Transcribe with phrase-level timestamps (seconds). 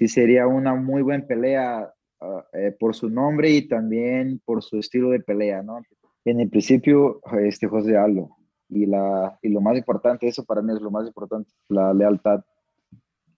[0.00, 4.78] sí sería una muy buena pelea ah, eh, por su nombre y también por su
[4.78, 5.82] estilo de pelea, ¿no?
[6.24, 8.30] En el principio, este José Aldo,
[8.70, 12.42] y, la, y lo más importante, eso para mí es lo más importante, la lealtad.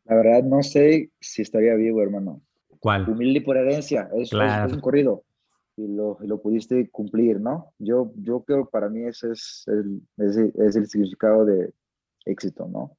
[0.04, 2.40] La verdad, no sé si estaría vivo, hermano.
[2.78, 3.08] ¿Cuál?
[3.08, 5.24] Humilde por herencia, es, es, un corrido
[5.76, 7.72] y lo, y lo, pudiste cumplir, ¿no?
[7.80, 11.72] Yo, yo creo para mí ese es el, ese es el significado de
[12.24, 12.96] éxito, ¿no?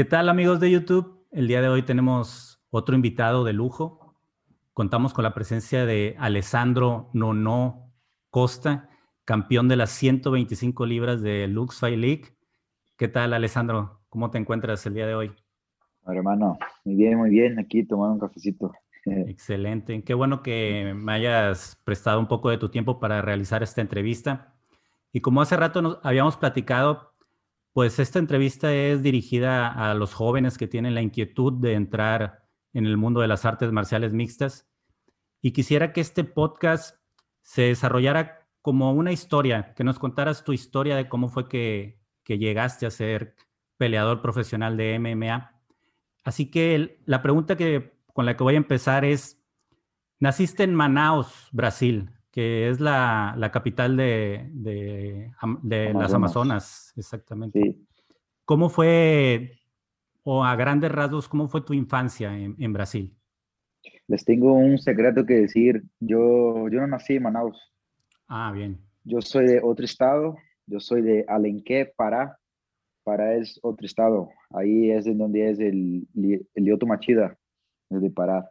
[0.00, 1.26] ¿Qué tal amigos de YouTube?
[1.30, 4.16] El día de hoy tenemos otro invitado de lujo.
[4.72, 7.92] Contamos con la presencia de Alessandro Nono
[8.30, 8.88] Costa,
[9.26, 12.22] campeón de las 125 libras de Lux Fight League.
[12.96, 14.00] ¿Qué tal Alessandro?
[14.08, 15.32] ¿Cómo te encuentras el día de hoy?
[16.06, 16.56] Hermano,
[16.86, 17.58] muy bien, muy bien.
[17.58, 18.72] Aquí tomando un cafecito.
[19.04, 20.02] Excelente.
[20.02, 24.54] Qué bueno que me hayas prestado un poco de tu tiempo para realizar esta entrevista.
[25.12, 27.09] Y como hace rato nos habíamos platicado,
[27.72, 32.86] pues esta entrevista es dirigida a los jóvenes que tienen la inquietud de entrar en
[32.86, 34.68] el mundo de las artes marciales mixtas
[35.40, 36.96] y quisiera que este podcast
[37.42, 42.86] se desarrollara como una historia, que nos contaras tu historia de cómo fue que, llegaste
[42.86, 43.34] a ser
[43.76, 45.50] peleador profesional de MMA.
[46.22, 49.42] Así que la pregunta que, con la que voy a empezar es,
[50.20, 57.76] naciste en Manaus, Brasil, que es la, capital de, de, las Amazonas, exactamente.
[58.44, 59.60] ¿Cómo fue,
[60.22, 63.14] o a grandes rasgos, cómo fue tu infancia en, Brasil?
[64.06, 65.82] Les tengo un secreto que decir.
[66.00, 67.58] Yo, yo no nací en Manaus.
[68.28, 68.80] Ah, bien.
[69.04, 70.36] Yo soy de otro estado.
[70.66, 72.38] Yo soy de Alenqué, Pará.
[73.04, 74.30] Pará es otro estado.
[74.50, 77.36] Ahí es en donde es el, el Lioto Machida,
[77.88, 78.50] de Pará.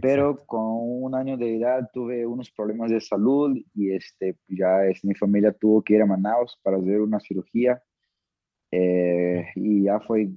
[0.00, 5.04] Pero con un año de edad tuve unos problemas de salud y este, ya es,
[5.04, 7.82] mi familia tuvo que ir a Manaus para hacer una cirugía.
[8.70, 10.30] Eh, y ya fue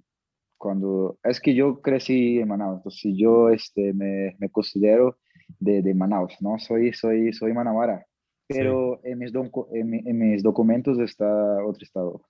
[0.58, 5.17] cuando, es que yo crecí en Manaus, entonces yo este, me, me considero
[5.59, 6.57] de, de, Manaus, ¿no?
[6.59, 8.06] Soy, soy, soy manauara,
[8.47, 11.28] pero en, mis en, mis documentos está
[11.63, 12.22] otro estado.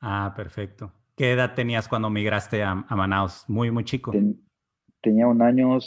[0.00, 0.92] Ah, perfecto.
[1.16, 3.44] ¿Qué edad tenías cuando migraste a, a Manaus?
[3.48, 4.12] Muy, muy chico.
[5.00, 5.78] tenía un año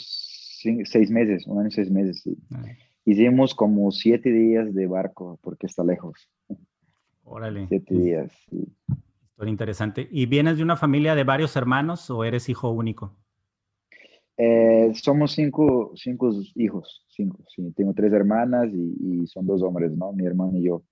[0.84, 2.24] seis meses, un año seis meses.
[2.52, 2.64] Ah.
[3.04, 6.28] Hicimos como siete días de barco porque está lejos.
[7.24, 7.66] Órale.
[7.68, 8.66] Siete días, sí.
[9.30, 10.08] Historia interesante.
[10.10, 13.16] ¿Y vienes de una familia de varios hermanos o eres hijo único?
[14.36, 17.44] Eh, somos cinco, cinco hijos, cinco.
[17.48, 17.72] Sí.
[17.72, 20.12] Tengo tres hermanas y, y, son dos hombres, ¿no?
[20.12, 20.84] Mi hermano y yo.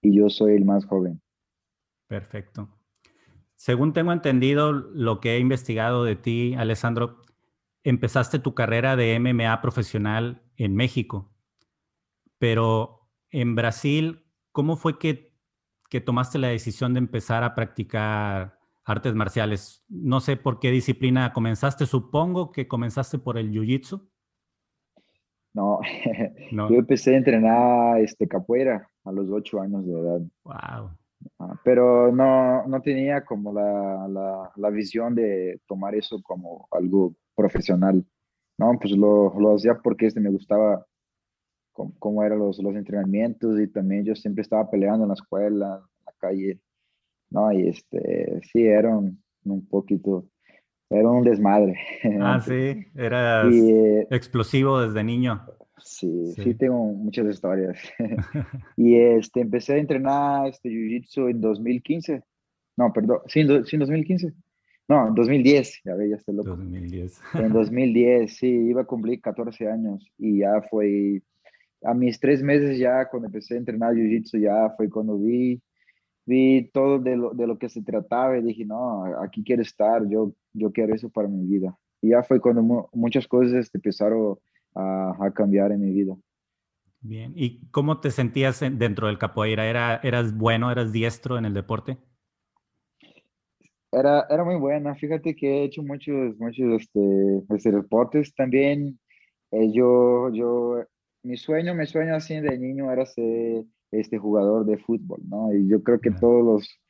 [0.00, 1.20] Y yo soy el más joven.
[2.06, 2.68] Perfecto.
[3.56, 7.22] Según tengo entendido, lo que he investigado de ti, Alessandro,
[7.84, 11.32] empezaste tu carrera de MMA profesional en México,
[12.38, 15.34] pero en Brasil, ¿cómo fue que,
[15.90, 19.84] que tomaste la decisión de empezar a practicar artes marciales?
[19.88, 24.08] No sé por qué disciplina comenzaste, supongo que comenzaste por el Jiu-Jitsu.
[25.54, 25.80] No,
[26.52, 30.20] yo empecé a entrenar este, capoeira a los ocho años de edad.
[30.44, 30.90] Wow.
[31.40, 37.14] Ah, pero no, no tenía como la, la, la, visión de tomar eso como algo
[37.38, 38.04] profesional.
[38.58, 40.84] No, pues lo, lo hacía porque este, me gustaba
[41.72, 46.04] cómo, eran los, los, entrenamientos y también yo siempre estaba peleando en la escuela, en
[46.04, 46.60] la calle.
[47.30, 50.26] No, y este, sí, era un, un poquito,
[50.90, 51.78] era un desmadre.
[52.20, 55.40] Ah, sí, era eh, explosivo desde niño.
[55.80, 57.78] Sí, sí, tengo muchas historias.
[58.76, 62.22] y este, empecé a entrenar este Jiu-Jitsu en 2015.
[62.76, 64.32] No, perdón, sí, sí, en 2015.
[64.88, 66.56] No, en 2010, ya ve, ya estoy loco.
[66.56, 67.20] 2010.
[67.34, 71.22] En 2010, sí, iba a cumplir 14 años y ya fue,
[71.82, 75.60] a mis tres meses ya cuando empecé a entrenar Jiu-Jitsu, ya fue cuando vi,
[76.24, 80.08] vi todo de lo, de lo que se trataba y dije, no, aquí quiero estar,
[80.08, 81.76] yo, yo quiero eso para mi vida.
[82.00, 84.38] Y ya fue cuando muchas cosas empezaron
[84.74, 86.16] a, a, cambiar en mi vida.
[87.00, 89.66] Bien, ¿y cómo te sentías dentro del capoeira?
[89.66, 91.98] ¿Era, ¿Eras bueno, eras diestro en el deporte?
[93.92, 94.94] Era, era muy buena.
[94.94, 98.98] Fíjate que he hecho muchos, muchos este, este deportes también.
[99.50, 100.84] Eh, yo, yo,
[101.22, 105.54] mi sueño, mi sueño así de niño era ser este jugador de fútbol, ¿no?
[105.54, 106.80] Y yo creo que todos los,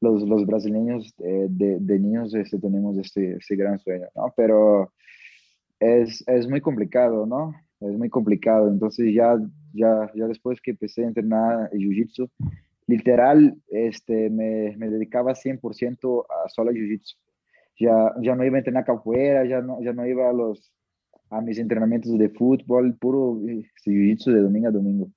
[0.00, 4.32] los, los brasileños eh, de, de, niños este, tenemos este, este gran sueño, ¿no?
[4.34, 4.92] Pero
[5.80, 7.54] es, es muy complicado, ¿no?
[7.80, 8.68] Es muy complicado.
[8.68, 9.38] Entonces ya,
[9.74, 12.30] ya, ya después que empecé a entrenar Jiu-Jitsu,
[12.88, 17.16] literal, este, me, me dedicaba 100% a solo jiu-jitsu.
[17.78, 20.72] Ya, ya no iba a entrenar capoeira, ya no, ya no iba a, los,
[21.30, 25.08] a mis entrenamientos de fútbol, puro eh, jiu-jitsu de domingo a domingo.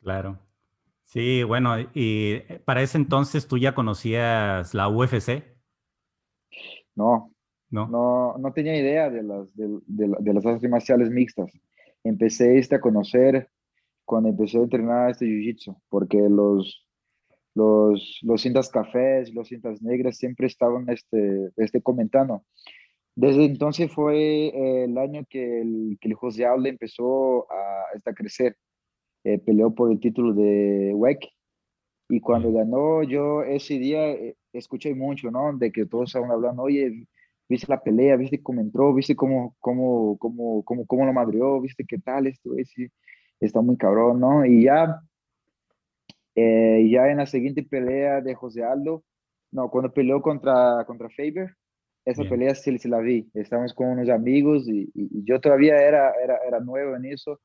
[0.00, 0.38] Claro.
[1.04, 5.44] Sí, bueno, y para ese entonces tú ya conocías la UFC.
[6.94, 7.34] No,
[7.68, 11.50] no, no, no tenía idea de las, de, de, las artes marciales mixtas.
[12.04, 13.50] Empecé este a conocer
[14.04, 16.81] cuando empecé a entrenar este jiu-jitsu, porque los,
[17.54, 22.44] los, los cintas cafés, los cintas negras siempre estaban este, este comentando.
[23.14, 28.14] Desde entonces fue eh, el año que el, que el José Aldo empezó a, a
[28.14, 28.56] crecer.
[29.24, 31.28] Eh, peleó por el título de WEC
[32.08, 35.56] y cuando ganó yo ese día eh, escuché mucho, ¿no?
[35.56, 37.06] De que todos estaban hablando, oye,
[37.48, 41.84] viste la pelea, viste cómo entró, viste cómo, cómo, cómo, cómo, cómo lo madrió, viste
[41.86, 42.72] qué tal esto, es,
[43.40, 44.44] está muy cabrón, ¿no?
[44.44, 45.00] Y ya,
[46.34, 49.04] eh, ya en la siguiente pelea de José Aldo,
[49.50, 51.56] no, cuando peleó contra, contra Faber,
[52.04, 56.12] esa pelea sí, sí, la vi, estábamos con unos amigos y, y, yo todavía era,
[56.22, 57.40] era, era nuevo en eso,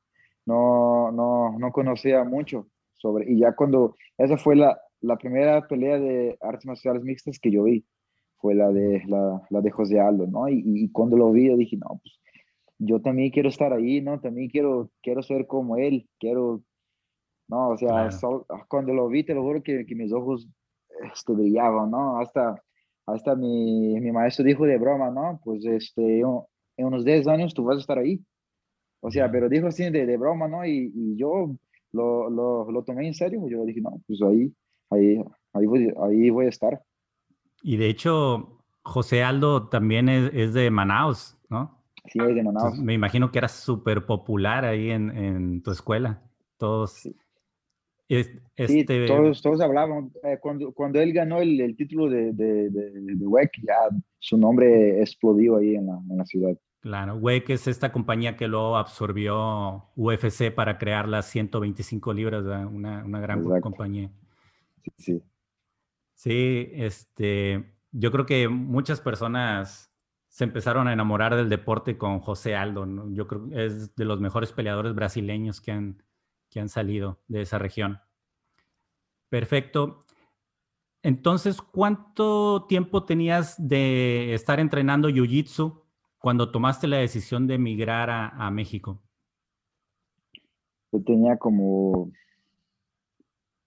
[0.46, 5.98] no, no, no conocía mucho sobre, y ya cuando, esa fue la, la primera pelea
[5.98, 7.84] de artes marciales mixtas que yo vi
[8.38, 10.48] fue la de, la, la de José Aldo, ¿no?
[10.48, 12.18] Y, y, cuando lo vi, yo dije, no, pues
[12.78, 14.20] yo también quiero estar ahí, ¿no?
[14.20, 16.62] También quiero, quiero ser como él, quiero,
[17.48, 18.10] no, o sea,
[18.68, 20.46] cuando lo vi, te lo juro que, que mis ojos
[21.12, 22.18] este, brillaban, ¿no?
[22.18, 22.62] Hasta,
[23.06, 25.40] hasta mi, mi, maestro dijo de broma, ¿no?
[25.42, 28.20] Pues este, en unos 10 años tú vas a estar ahí.
[29.00, 30.66] O sea, pero dijo así de, de broma, ¿no?
[30.66, 31.54] Y, y yo
[31.92, 33.40] lo, lo, lo, tomé en serio.
[33.48, 34.52] Yo dije, no, pues ahí,
[34.90, 35.24] ahí,
[35.54, 36.82] ahí, voy, ahí voy a estar.
[37.62, 41.82] Y de hecho, José Aldo también es, de Manaus, ¿no?
[42.06, 42.78] Sí, es de Manaus.
[42.78, 46.22] me imagino que era súper popular ahí en, en, tu escuela.
[46.58, 46.92] Todos.
[46.92, 47.16] Sí.
[48.08, 49.06] Este...
[49.06, 50.10] todos, todos hablaban.
[50.24, 54.38] Eh, cuando, cuando él ganó el, el título de, de, de, de, WEC, ya su
[54.38, 56.56] nombre explodió ahí en la, en la ciudad.
[56.80, 63.04] Claro, WEC es esta compañía que luego absorbió UFC para crear las 125 libras, una,
[63.04, 64.10] una gran compañía.
[64.82, 65.22] Sí, sí.
[66.14, 69.92] Sí, este, yo creo que muchas personas
[70.28, 72.86] se empezaron a enamorar del deporte con José Aldo.
[73.10, 76.02] Yo creo que es de los mejores peleadores brasileños que han,
[76.50, 77.98] que han salido de esa región.
[79.28, 80.04] Perfecto.
[81.02, 85.82] Entonces, ¿cuánto tiempo tenías de estar entrenando Jiu-Jitsu
[86.18, 89.00] cuando tomaste la decisión de emigrar a, a México?
[90.90, 92.10] Yo tenía como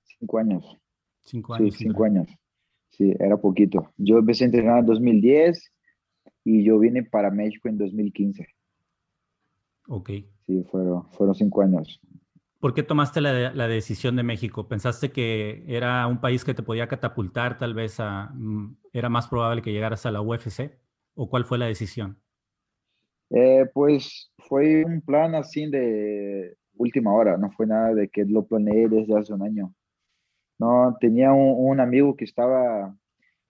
[0.04, 0.78] cinco años.
[1.22, 1.76] Cinco años.
[1.76, 2.28] Sí, cinco años.
[2.90, 3.92] Sí, era poquito.
[3.98, 5.72] Yo empecé a entrenar en 2010
[6.44, 8.48] y yo vine para México en 2015.
[9.88, 10.10] Ok.
[10.46, 12.02] Sí, fueron, fueron cinco años.
[12.62, 14.68] ¿Por qué tomaste la, decisión de México?
[14.68, 17.98] ¿Pensaste que era un país que te podía catapultar tal vez.
[18.00, 20.78] Mm, era más probable que llegaras a la UFC?
[21.16, 22.22] ¿O cuál fue la decisión?
[23.32, 28.46] Eh, pues fue un plan así de última hora, no fue nada de que lo
[28.46, 29.74] planeé desde hace un año.
[30.60, 32.96] No, tenía un, amigo que estaba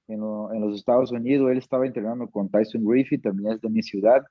[0.08, 4.24] en, los Estados Unidos, él estaba entrenando con Tyson Griffith, también es de mi ciudad.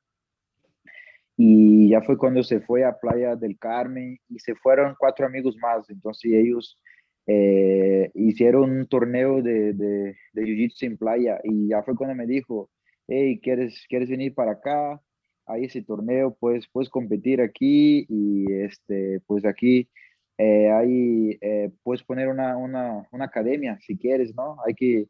[1.43, 5.57] Y ya fue cuando se fue a Playa del Carmen y se fueron cuatro amigos
[5.57, 5.89] más.
[5.89, 6.79] Entonces ellos
[7.27, 12.27] eh, hicieron un torneo de, de, de Jiu-Jitsu en playa y ya fue cuando me
[12.27, 12.69] dijo,
[13.09, 15.01] hey, ¿quieres, ¿quieres venir para acá?
[15.47, 19.89] Hay ese torneo, pues puedes competir aquí y este, pues aquí
[20.37, 24.57] eh, hay, eh, puedes poner una, una, una, academia si quieres, ¿no?
[24.67, 25.09] Hay que,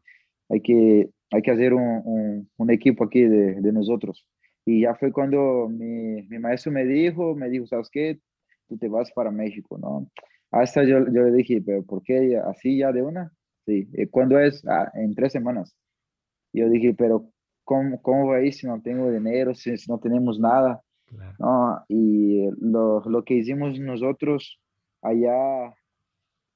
[0.48, 4.24] hay que, hay que hacer un, un, equipo aquí de, de, nosotros.
[4.64, 8.20] Y ya fue cuando mi, mi, maestro me dijo, me dijo, ¿sabes qué?
[8.68, 10.08] Tú te vas para México, ¿no?
[10.50, 13.32] Hasta yo, yo le dije, ¿pero por qué así ya de una?
[13.66, 14.66] Sí, ¿cuándo es?
[14.66, 15.76] Ah, en tres semanas.
[16.52, 17.30] Yo dije, pero
[17.64, 20.82] ¿cómo, cómo va a ir si no tengo dinero, si, si no tenemos nada?
[21.06, 21.36] Claro.
[21.38, 21.84] ¿No?
[21.88, 24.60] Y lo, lo que hicimos nosotros
[25.02, 25.74] allá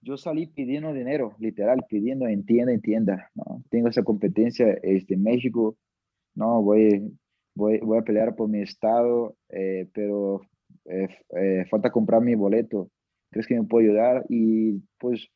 [0.04, 3.62] yo salí pidiendo dinero, literal, pidiendo en tienda en tienda, ¿no?
[3.70, 5.76] Tengo esa competencia este, México,
[6.34, 6.62] ¿no?
[6.62, 7.10] Voy,
[7.54, 10.42] voy, voy a pelear por mi estado, eh, pero
[10.86, 12.90] eh, eh, falta comprar mi boleto.
[13.30, 14.24] ¿Crees que me puedo ayudar?
[14.28, 15.28] Y pues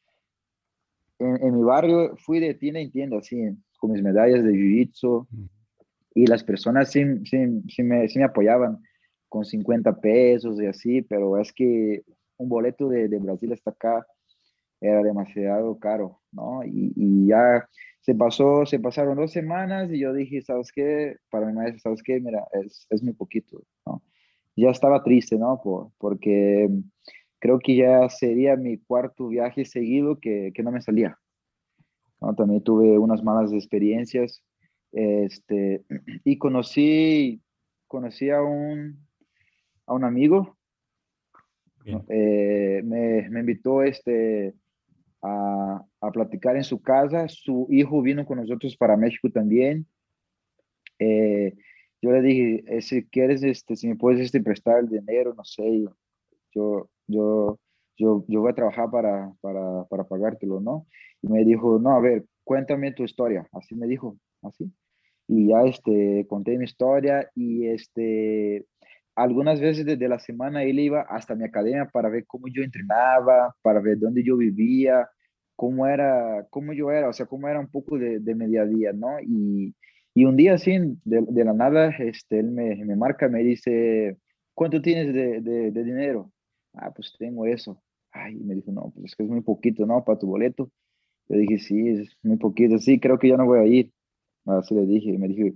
[1.19, 3.37] en, en, mi barrio fui de tienda en tienda, así,
[3.79, 5.27] con mis medallas de Jiu-Jitsu,
[6.15, 8.79] y las personas sí, sí, sí, me, sí me apoyaban
[9.29, 12.03] con 50 pesos y así, pero es que
[12.37, 14.07] un boleto de, de, Brasil hasta acá
[14.81, 16.65] era demasiado caro, ¿no?
[16.65, 17.69] Y, y, ya
[18.01, 21.17] se pasó, se pasaron dos semanas y yo dije, ¿sabes qué?
[21.31, 22.21] Para mi maestro, ¿sabes qué?
[22.21, 24.03] Mira, es, es muy poquito, ¿no?
[24.57, 25.61] Ya estaba triste, ¿no?
[25.63, 26.69] Por, porque
[27.39, 31.19] creo que ya sería mi cuarto viaje seguido que, que no me salía.
[32.21, 32.35] ¿no?
[32.35, 34.43] También tuve unas malas experiencias
[34.93, 35.85] este,
[36.25, 37.41] y conocí,
[37.87, 38.99] conocí a un,
[39.87, 40.59] a un amigo
[42.09, 44.55] eh, me, me, invitó este,
[45.23, 47.29] a, a, platicar en su casa.
[47.29, 49.87] Su hijo vino con nosotros para México también.
[50.99, 51.55] Eh,
[52.01, 55.45] yo le dije, eh, si quieres, este, si me puedes este, prestar el dinero, no
[55.45, 57.59] sé, yo, yo,
[57.97, 60.87] yo, yo voy a trabajar para, para, para pagártelo, ¿no?
[61.23, 63.49] Y me dijo, no, a ver, cuéntame tu historia.
[63.53, 64.73] Así me dijo, así.
[65.27, 68.65] Y ya este, conté mi historia y este,
[69.19, 73.55] algunas veces desde la semana él iba hasta mi academia para ver cómo yo entrenaba,
[73.63, 75.09] para ver dónde yo vivía,
[75.57, 79.19] cómo era, cómo yo era, o sea, cómo era un poco de, de mediodía, ¿no?
[79.21, 79.75] Y,
[80.15, 84.19] y un día así, de, de, la nada, este, él me, me marca, me dice,
[84.55, 86.33] ¿cuánto tienes de, de, de, dinero?
[86.75, 87.83] Ah, pues tengo eso.
[88.13, 90.05] Ay, me dijo, no, pues es que es muy poquito, ¿no?
[90.05, 90.71] Para tu boleto.
[91.29, 93.93] Yo dije, sí, es muy poquito, sí, creo que ya no voy a ir.
[94.47, 95.55] Así le dije, y me dije,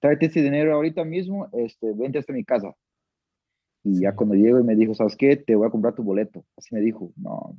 [0.00, 2.74] tráete ese dinero ahorita mismo, este, vente hasta mi casa.
[3.82, 5.36] Y ya cuando llego y me dijo, ¿sabes qué?
[5.36, 6.44] Te voy a comprar tu boleto.
[6.56, 7.58] Así me dijo, no,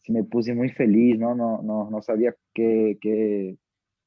[0.00, 3.56] sí me puse muy feliz, no, no, no, no sabía qué, qué,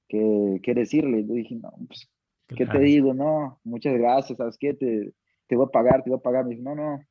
[0.07, 1.25] qué, qué decirle.
[1.25, 2.09] Yo dije, no, pues,
[2.47, 3.13] ¿qué te digo?
[3.13, 4.73] No, muchas gracias, ¿sabes qué?
[4.73, 5.13] Te,
[5.47, 6.45] te voy a pagar, te voy a pagar.
[6.45, 7.01] Me dijo, no, no,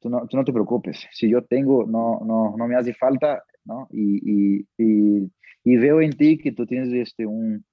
[0.00, 1.06] tú no, tú no te preocupes.
[1.12, 3.88] Si yo tengo, no, no, no me hace falta, ¿no?
[3.90, 5.32] Y, y, y,
[5.64, 7.64] y veo en ti que tú tienes este, un,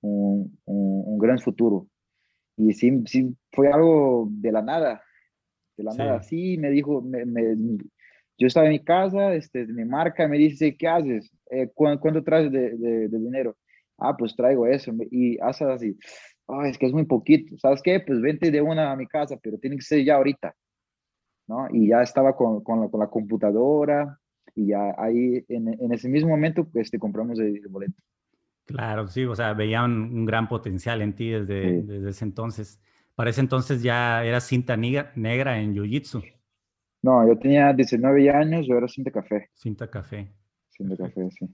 [0.00, 1.88] un, un, un gran futuro
[2.56, 5.02] y sí, sí, fue algo de la nada,
[5.76, 6.22] de la nada.
[6.22, 7.56] Sí, me dijo, me, me,
[8.38, 11.30] yo estaba en mi casa, este, me marca, me dice, ¿qué haces?
[11.50, 13.56] Eh, ¿cuánto, traes de, de, de, dinero?
[13.98, 14.92] Ah, pues traigo eso.
[15.10, 15.96] Y hace así,
[16.46, 17.56] oh, es que es muy poquito.
[17.58, 18.00] ¿Sabes qué?
[18.00, 20.54] Pues vente de una a mi casa, pero tiene que ser ya ahorita.
[21.46, 21.68] ¿no?
[21.70, 24.18] Y ya estaba con, con, la, con la computadora
[24.54, 27.94] y ya ahí, en, en, ese mismo momento, este, compramos el, el boleto.
[28.64, 32.80] Claro, sí, o sea, veía un, gran potencial en ti desde, desde, ese entonces.
[33.14, 36.22] Para ese entonces ya eras cinta negra, negra en Jiu-Jitsu.
[37.02, 39.50] No, yo tenía 19 años, yo era cinta café.
[39.54, 40.32] Cinta café.
[40.68, 41.46] Cinta café, sí.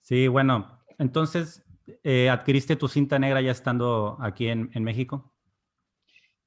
[0.00, 1.64] Sí, bueno, entonces,
[2.04, 5.32] eh, ¿adquiriste tu cinta negra ya estando aquí en, en México?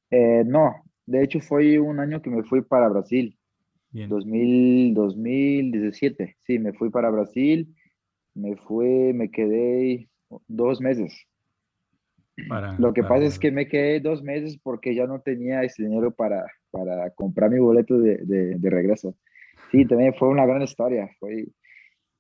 [0.10, 3.38] Eh, no, de hecho fue un año que me fui para Brasil.
[3.92, 4.08] Bien.
[4.08, 7.76] 2000, 2017, sí, me fui para Brasil
[8.34, 10.10] me fui, me quedé
[10.48, 11.14] dos meses.
[12.48, 13.16] Para, Lo que para...
[13.16, 17.10] pasa es que me quedé dos meses porque ya no tenía ese dinero para, para
[17.12, 19.16] comprar mi boleto de, de, de regreso.
[19.72, 21.10] Sí, también fue una gran historia.
[21.20, 21.48] Fue,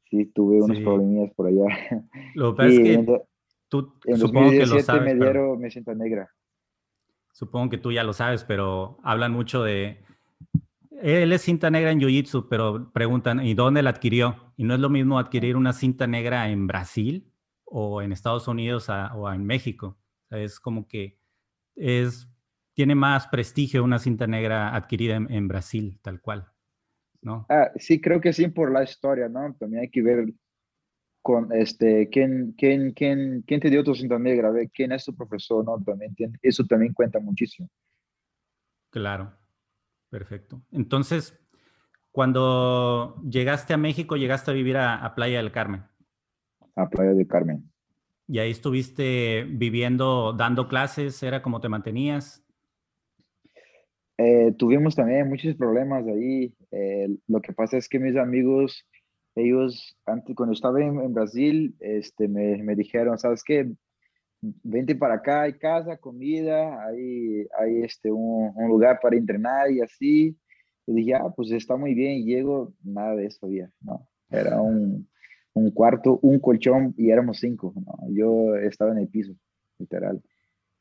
[0.09, 0.83] sí, tuve unos sí.
[0.83, 1.65] problemillas por allá.
[2.35, 3.05] Lo que sí, es que en,
[3.69, 5.03] tú, en supongo que lo sabes.
[5.03, 5.55] Me dieron, pero...
[5.57, 6.29] me siento negra.
[7.31, 10.03] Supongo que tú ya lo sabes, pero hablan mucho de
[11.01, 14.53] él es cinta negra en Jiu-Jitsu, pero preguntan, ¿y dónde la adquirió?
[14.57, 17.31] Y no es lo mismo adquirir una cinta negra en Brasil
[17.65, 19.97] o en Estados Unidos a, o en México.
[20.29, 21.17] Es como que
[21.75, 22.29] es,
[22.73, 26.51] tiene más prestigio una cinta negra adquirida en, en Brasil, tal cual.
[27.21, 27.45] ¿no?
[27.49, 29.53] Ah, sí, creo que sí por la historia, ¿no?
[29.59, 30.33] También hay que ver
[31.21, 35.65] con este, quién, quién, quién, quién te dio tu cinta negra, quién es tu profesor,
[35.65, 35.81] ¿no?
[35.83, 37.69] También eso también cuenta muchísimo.
[38.89, 39.38] Claro.
[40.09, 40.61] Perfecto.
[40.71, 41.39] Entonces,
[42.11, 45.83] cuando llegaste a México, llegaste a vivir a, a, Playa del Carmen.
[46.75, 47.71] A Playa del Carmen.
[48.27, 52.45] Y ahí estuviste viviendo, dando clases, ¿era como te mantenías?
[54.17, 56.53] Eh, tuvimos también muchos problemas ahí.
[56.71, 58.85] Eh, lo que pasa es que mis amigos,
[59.35, 63.71] ellos, antes, cuando estaba en, en Brasil, este, me, me dijeron, ¿sabes qué?
[64.41, 69.81] Vente para acá, hay casa, comida, hay, hay este, un, un, lugar para entrenar y
[69.81, 70.37] así.
[70.85, 72.19] Y dije, ah, pues está muy bien.
[72.19, 74.07] Y llego, nada de eso había, ¿no?
[74.29, 75.07] Era un,
[75.53, 77.97] un cuarto, un colchón y éramos cinco, ¿no?
[78.09, 79.33] Yo estaba en el piso,
[79.77, 80.21] literal,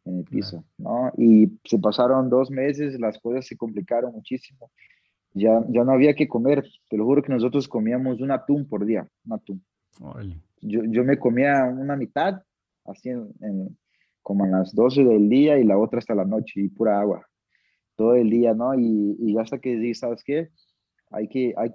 [0.05, 1.13] en el piso, ¿no?
[1.17, 4.71] Y se pasaron dos meses, las cosas se complicaron muchísimo.
[5.35, 8.85] Ya, ya no había que comer, te lo juro que nosotros comíamos un atún por
[8.85, 9.65] día, un atún.
[10.61, 12.43] Yo, yo me comía una mitad
[12.91, 13.11] así
[14.23, 17.27] como a las 12 del día y la otra hasta la noche y pura agua,
[17.97, 18.75] todo el día, ¿no?
[18.79, 20.49] Y, y hasta que dije, ¿sabes qué?
[21.11, 21.71] Hay que, hay,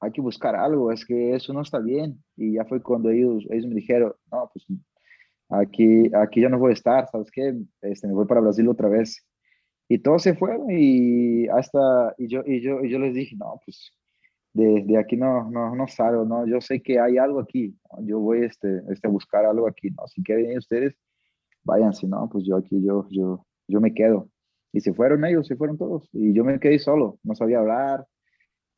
[0.00, 2.22] hay que buscar algo, es que eso no está bien.
[2.36, 4.66] Y ya fue cuando ellos, ellos me dijeron, no, pues
[5.48, 7.54] aquí, aquí ya no voy a estar, ¿sabes qué?
[7.82, 9.26] Este, me voy para Brasil otra vez.
[9.88, 13.60] Y todos se fueron y hasta, y yo, y yo, y yo les dije, no,
[13.64, 13.92] pues
[14.56, 16.46] de, de, aquí no, no, no salgo, ¿no?
[16.46, 18.06] Yo sé que hay algo aquí, ¿no?
[18.06, 20.06] yo voy este, este, a buscar algo aquí, ¿no?
[20.08, 20.96] Si quieren ustedes,
[21.62, 22.28] váyanse, ¿no?
[22.30, 24.30] Pues yo aquí, yo, yo, yo me quedo.
[24.72, 26.08] Y se fueron ellos, se fueron todos.
[26.12, 28.06] Y yo me quedé solo, no sabía hablar,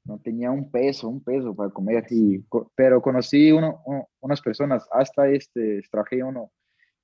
[0.05, 2.05] no tenía un peso, un peso para comer.
[2.11, 2.45] Y,
[2.75, 3.81] pero conocí uno,
[4.21, 6.51] unas personas, hasta este, traje uno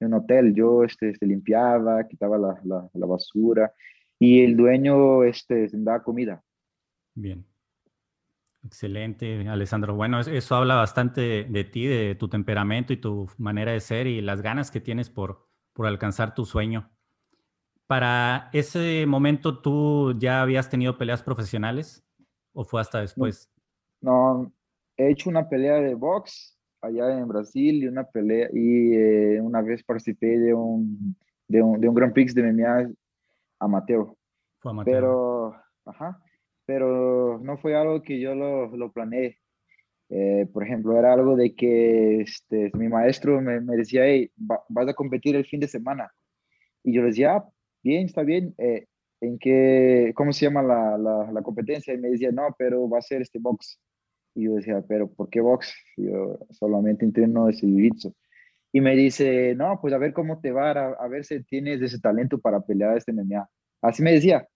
[0.00, 3.72] en un hotel, yo este, este limpiaba, quitaba la, la, la basura
[4.18, 6.42] y el dueño este, daba comida.
[7.14, 7.46] Bien.
[8.64, 9.94] Excelente, Alessandro.
[9.94, 14.22] Bueno, eso habla bastante de, ti, de tu temperamento y tu manera de ser y
[14.22, 16.90] las ganas que tienes por, por alcanzar tu sueño.
[17.86, 22.02] Para ese momento, ¿tú ya habías tenido peleas profesionales
[22.54, 23.52] o fue hasta después?
[24.00, 24.50] No,
[24.96, 29.60] he hecho una pelea de box allá en Brasil y una pelea y eh, una
[29.60, 31.14] vez participé de un,
[31.48, 32.90] de un, de un Grand Prix de MMA
[33.58, 34.06] amateur.
[34.60, 34.94] Fue amateur.
[34.94, 35.54] Pero,
[35.84, 36.23] ajá,
[36.66, 39.38] pero no fue algo que yo lo, lo planeé.
[40.10, 44.88] Eh, por ejemplo, era algo de que este, mi maestro me, me decía, hey, vas
[44.88, 46.10] a competir el fin de semana.
[46.82, 47.48] Y yo le decía, ah,
[47.82, 48.54] bien, está bien.
[48.58, 48.86] Eh,
[49.20, 51.94] ¿En qué, cómo se llama la, la, la, competencia?
[51.94, 53.80] Y me decía, no, pero va a ser este box.
[54.34, 55.74] Y yo decía, pero ¿por qué box?
[55.96, 57.90] yo solamente entreno ese jiu
[58.72, 61.80] Y me dice, no, pues a ver cómo te va, a, a ver si tienes
[61.82, 63.48] ese talento para pelear este MMA.
[63.82, 64.46] Así me decía.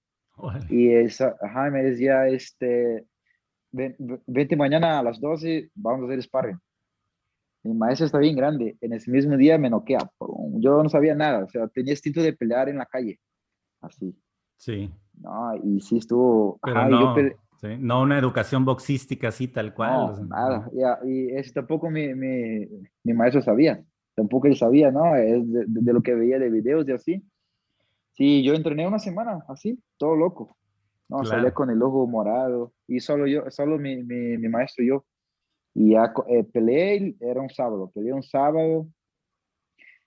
[0.68, 3.06] Y esa, ajá, me decía, este,
[3.72, 6.58] vente mañana a las 12, vamos a hacer sparring.
[7.64, 8.76] Mi maestro está bien grande.
[8.80, 9.98] En ese mismo día me noquea.
[10.54, 11.44] Yo no sabía nada.
[11.44, 13.18] O sea, tenía instinto de pelear en la calle.
[13.80, 14.16] Así.
[14.56, 14.90] Sí.
[15.20, 16.58] No, y sí estuvo.
[16.62, 17.14] Pero no,
[17.78, 19.90] no una educación boxística así tal cual.
[19.90, 20.70] No, nada.
[21.04, 22.66] Y, eso tampoco mi, mi,
[23.04, 23.82] mi, maestro sabía.
[24.14, 25.16] Tampoco él sabía, ¿no?
[25.16, 27.24] Es de, de, lo que veía de videos y así.
[28.18, 30.56] Sí, yo entrené una semana así, todo loco.
[31.08, 31.36] No, claro.
[31.36, 35.04] salía con el ojo morado y solo yo, solo mi, mi, mi maestro y yo.
[35.72, 38.88] Y ya eh, peleé, era un sábado, peleé un sábado.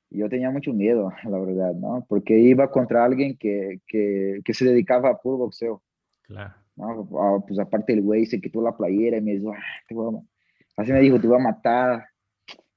[0.10, 2.06] Y yo tenía mucho miedo, la verdad, ¿no?
[2.10, 5.82] Porque iba contra alguien que, que, que se dedicaba a puro boxeo.
[6.24, 6.54] Claro.
[6.76, 7.08] ¿no?
[7.18, 10.18] Ah, pues aparte el güey se quitó la playera y me dijo, ah, te voy
[10.18, 10.82] a...
[10.82, 12.08] así me dijo, te voy a matar.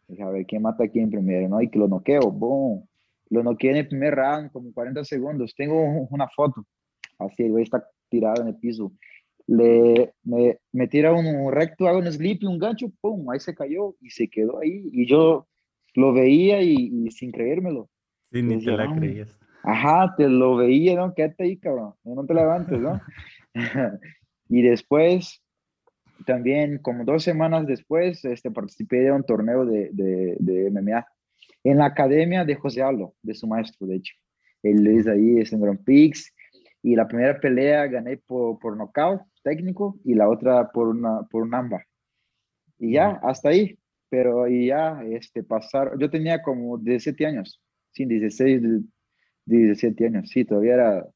[0.06, 1.48] Dije, a ver, ¿quién mata a quién primero?
[1.48, 1.60] ¿no?
[1.60, 2.86] Y que lo noqueo, boom.
[3.34, 5.56] Lo noqueé en el primer round, como 40 segundos.
[5.56, 6.64] Tengo una foto.
[7.18, 8.92] Así, el güey está tirado en el piso.
[9.48, 13.52] Le, me, me tira un recto, hago un slip y un gancho, pum, ahí se
[13.52, 14.88] cayó y se quedó ahí.
[14.92, 15.48] Y yo
[15.94, 17.90] lo veía y, y sin creérmelo.
[18.30, 19.36] Sí, ni te la creías.
[19.64, 21.12] Ajá, te lo veía, ¿no?
[21.12, 21.94] Quédate ahí, cabrón.
[22.04, 23.00] No te levantes, ¿no?
[24.48, 25.42] y después,
[26.24, 31.04] también como dos semanas después, este, participé de un torneo de, de, de MMA
[31.62, 34.14] en la academia de José Aldo, de su maestro, de hecho.
[34.62, 36.32] Él es ahí, es en Grand Prix.
[36.82, 41.42] Y la primera pelea gané por, por knockout técnico y la otra por, una, por
[41.42, 41.84] un amba.
[42.78, 43.78] Y ya, hasta ahí.
[44.08, 47.60] Pero y ya, este, pasar, yo tenía como 17 años,
[47.92, 48.62] sí, 16,
[49.46, 51.06] 17 años, sí, todavía era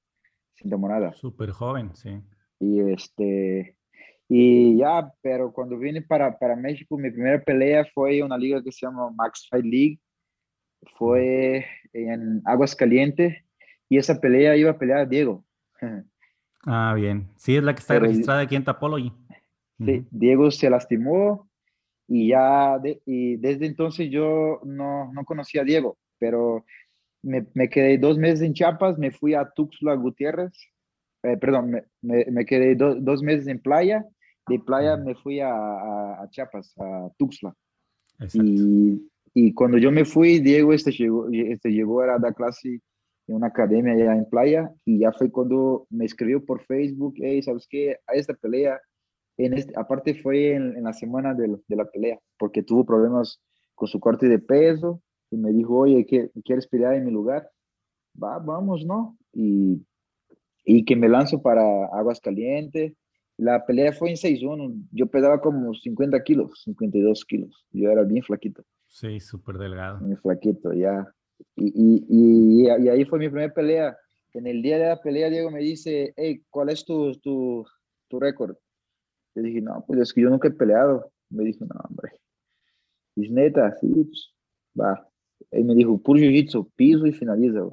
[0.56, 1.12] sin temporada.
[1.12, 2.20] Súper joven, sí.
[2.58, 3.76] Y este,
[4.28, 8.72] y ya, pero cuando vine para, para México, mi primera pelea fue una liga que
[8.72, 10.00] se llama Max Fight League,
[10.96, 13.36] fue en Aguas Calientes
[13.88, 15.44] y esa pelea iba a pelear a Diego.
[16.66, 17.28] Ah, bien.
[17.36, 19.12] Sí, es la que está Pero, registrada aquí en Tapology.
[19.78, 21.48] Sí, Diego se lastimó
[22.08, 26.64] y ya de, y desde entonces yo no, no conocía a Diego, pero
[27.22, 30.52] me, me, quedé dos meses en Chiapas, me fui a Tuxtla Gutiérrez,
[31.22, 34.04] eh, perdón, me, me, me quedé do, dos meses en playa,
[34.48, 37.54] de playa me fui a, a, a Chiapas, a Tuxtla.
[38.18, 38.50] Exacto.
[38.50, 39.08] Y
[39.40, 42.80] y cuando yo me fui, Diego este llegó, este llegó a dar clase
[43.28, 47.40] en una academia allá en Playa y ya fue cuando me escribió por Facebook, hey,
[47.42, 47.98] ¿sabes qué?
[48.08, 48.80] A esta pelea,
[49.36, 53.40] en este, aparte fue en, en la semana de, de, la pelea, porque tuvo problemas
[53.76, 56.04] con su corte de peso y me dijo, oye,
[56.44, 57.48] ¿quieres pelear en mi lugar?
[58.20, 59.16] Va, vamos, ¿no?
[59.32, 59.86] Y,
[60.64, 62.92] y que me lanzo para Aguas Calientes.
[63.36, 68.24] La pelea fue en 6-1, yo pesaba como 50 kilos, 52 kilos, yo era bien
[68.24, 68.64] flaquito.
[68.98, 70.00] Sí, súper delgado.
[70.00, 71.06] Muy flaquito, ya.
[71.54, 73.96] Y, y, y, y, ahí fue mi primera pelea.
[74.34, 77.64] En el día de la pelea, Diego me dice, hey, ¿cuál es tu, tu,
[78.08, 78.56] tu récord?
[79.36, 81.12] Yo dije, no, pues es que yo nunca he peleado.
[81.30, 82.10] Me dijo, no, hombre.
[83.14, 84.34] Dice, neta, sí, pues,
[84.78, 85.08] va.
[85.52, 87.68] Y me dijo, puro jiu-jitsu, piso y finaliza.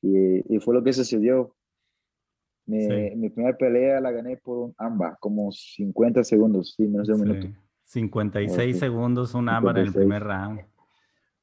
[0.00, 1.54] Y, y, fue lo que sucedió.
[2.64, 3.16] Mi, sí.
[3.16, 7.20] mi primera pelea la gané por un amba, como 50 segundos, sí, menos de un
[7.20, 7.26] sí.
[7.26, 7.60] minuto.
[7.90, 10.60] 56 segundos, un ámbar en el primer round.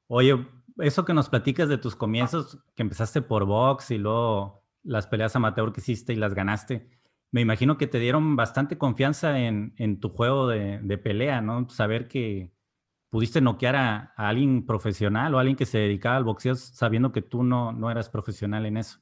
[0.08, 5.08] Oye, eso que nos platicas de tus comienzos, que empezaste por box y luego las
[5.08, 6.90] peleas amateur que hiciste y las ganaste,
[7.32, 11.68] me imagino que te dieron bastante confianza en, en tu juego de, de, pelea, ¿no?
[11.70, 12.54] Saber que
[13.10, 17.12] pudiste noquear a, a, alguien profesional o a alguien que se dedicaba al boxeo sabiendo
[17.12, 19.00] que tú no, no eras profesional en eso.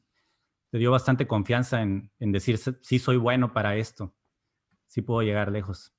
[0.71, 4.15] Te dio bastante confianza en, en decir, sí soy bueno para esto,
[4.87, 5.94] sí puedo llegar lejos.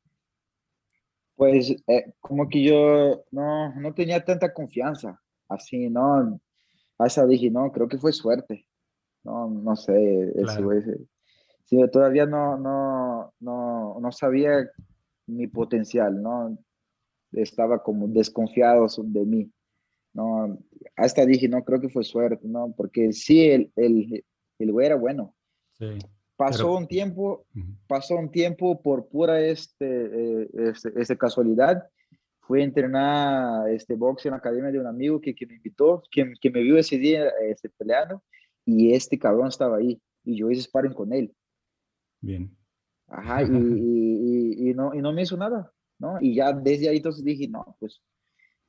[1.37, 6.41] Pues eh, como que yo no, no tenía tanta confianza, así, ¿no?
[6.99, 8.67] Hasta dije, no, creo que fue suerte.
[9.23, 10.73] No, no sé, claro.
[10.73, 10.99] ese,
[11.65, 14.71] sí, todavía no, no, no, no sabía
[15.27, 16.57] mi potencial, ¿no?
[17.33, 19.53] Estaba como desconfiado de mí,
[20.15, 20.59] ¿no?
[20.97, 22.73] Hasta dije, no, creo que fue suerte, ¿no?
[22.77, 24.25] Porque sí, el, el,
[24.59, 25.35] el güey era bueno.
[25.73, 25.99] Sí.
[26.37, 27.47] Pasó un tiempo,
[27.87, 31.89] pasó un tiempo por pura este, eh, este, este, casualidad.
[32.41, 36.03] Fui a entrenar este box en la academia de un amigo que, que me invitó,
[36.11, 38.23] que, que, me vio ese día este, peleando
[38.67, 41.35] y este cabrón estaba ahí y yo hice sparring con él.
[42.21, 42.55] Bien.
[43.09, 46.19] Ajá, y, y, y, no, y no me hizo nada, ¿no?
[46.21, 48.03] Y ya desde ahí entonces dije, no, pues,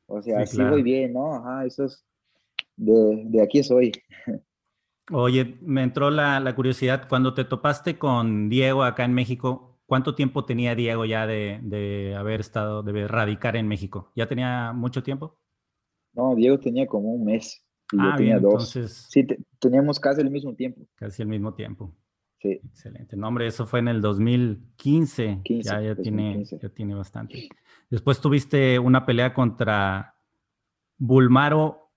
[0.06, 1.34] o sea, sí, voy bien, ¿no?
[1.36, 2.06] Ajá, eso es,
[2.76, 3.92] de, de aquí soy.
[5.12, 10.16] Oye, me entró la, la, curiosidad, cuando te topaste con Diego acá en México, ¿cuánto
[10.16, 14.12] tiempo tenía Diego ya de, de haber estado, de radicar en México?
[14.16, 15.40] ¿Ya tenía mucho tiempo?
[16.14, 17.64] No, Diego tenía como un mes.
[17.92, 18.76] Y ah, yo tenía dos.
[18.76, 19.26] Entonces, sí,
[19.60, 20.82] teníamos casi el mismo tiempo.
[20.96, 21.96] Casi el mismo tiempo.
[22.42, 22.60] Sí.
[22.66, 23.16] Excelente.
[23.16, 25.42] No, hombre, eso fue en el 2015.
[25.62, 27.50] ya, ya, Tiene, ya tiene bastante.
[27.90, 30.16] Después tuviste una pelea contra
[30.98, 31.92] Bulmaro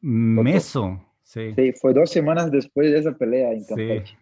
[0.00, 1.00] Meso.
[1.24, 1.52] Sí.
[1.54, 1.72] sí.
[1.80, 4.16] fue dos semanas después de esa pelea en Campeche.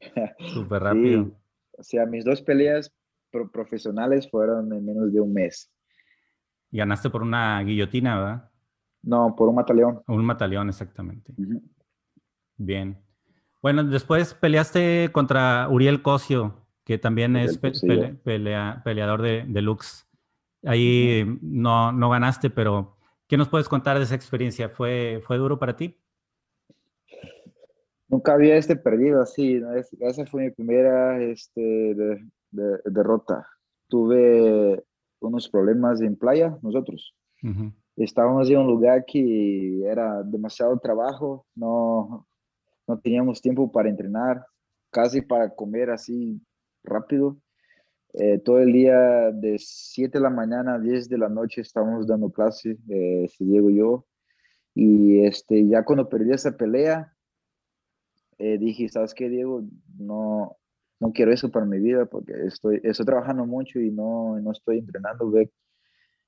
[0.00, 0.10] Sí.
[0.52, 1.30] Súper rápido.
[1.78, 2.92] O sea, mis dos peleas
[3.30, 5.70] profesionales fueron en menos de un mes.
[6.70, 8.50] Y ganaste por una guillotina, ¿verdad?
[9.02, 10.02] No, por un mataleón.
[10.06, 11.32] Un mataleón, exactamente.
[12.56, 12.98] Bien.
[13.62, 20.06] Bueno, después peleaste contra Uriel Cosio, que también es peleador de, de, Lux.
[20.64, 24.68] Ahí no, no ganaste, pero ¿qué nos puedes contar de esa experiencia?
[24.68, 25.96] ¿Fue, fue duro para ti?
[28.08, 29.60] Nunca había este perdido así.
[30.00, 31.94] Esa fue mi primera este,
[32.50, 33.46] derrota.
[33.88, 34.82] Tuve
[35.20, 37.14] unos problemas en playa, nosotros.
[37.96, 42.26] Estábamos en un lugar que era demasiado trabajo, no,
[42.86, 44.44] no teníamos tiempo para entrenar,
[44.90, 46.40] casi para comer así
[46.84, 47.38] rápido.
[48.14, 52.06] Eh, todo el día de 7 de la mañana a 10 de la noche estábamos
[52.06, 54.06] dando clase, eh, Diego y yo.
[54.74, 57.12] Y este, ya cuando perdí esa pelea,
[58.38, 59.62] eh, dije, ¿sabes qué, Diego?
[59.98, 60.56] No,
[61.00, 64.78] no quiero eso para mi vida porque estoy, estoy trabajando mucho y no, no estoy
[64.78, 65.30] entrenando.
[65.30, 65.50] Ve,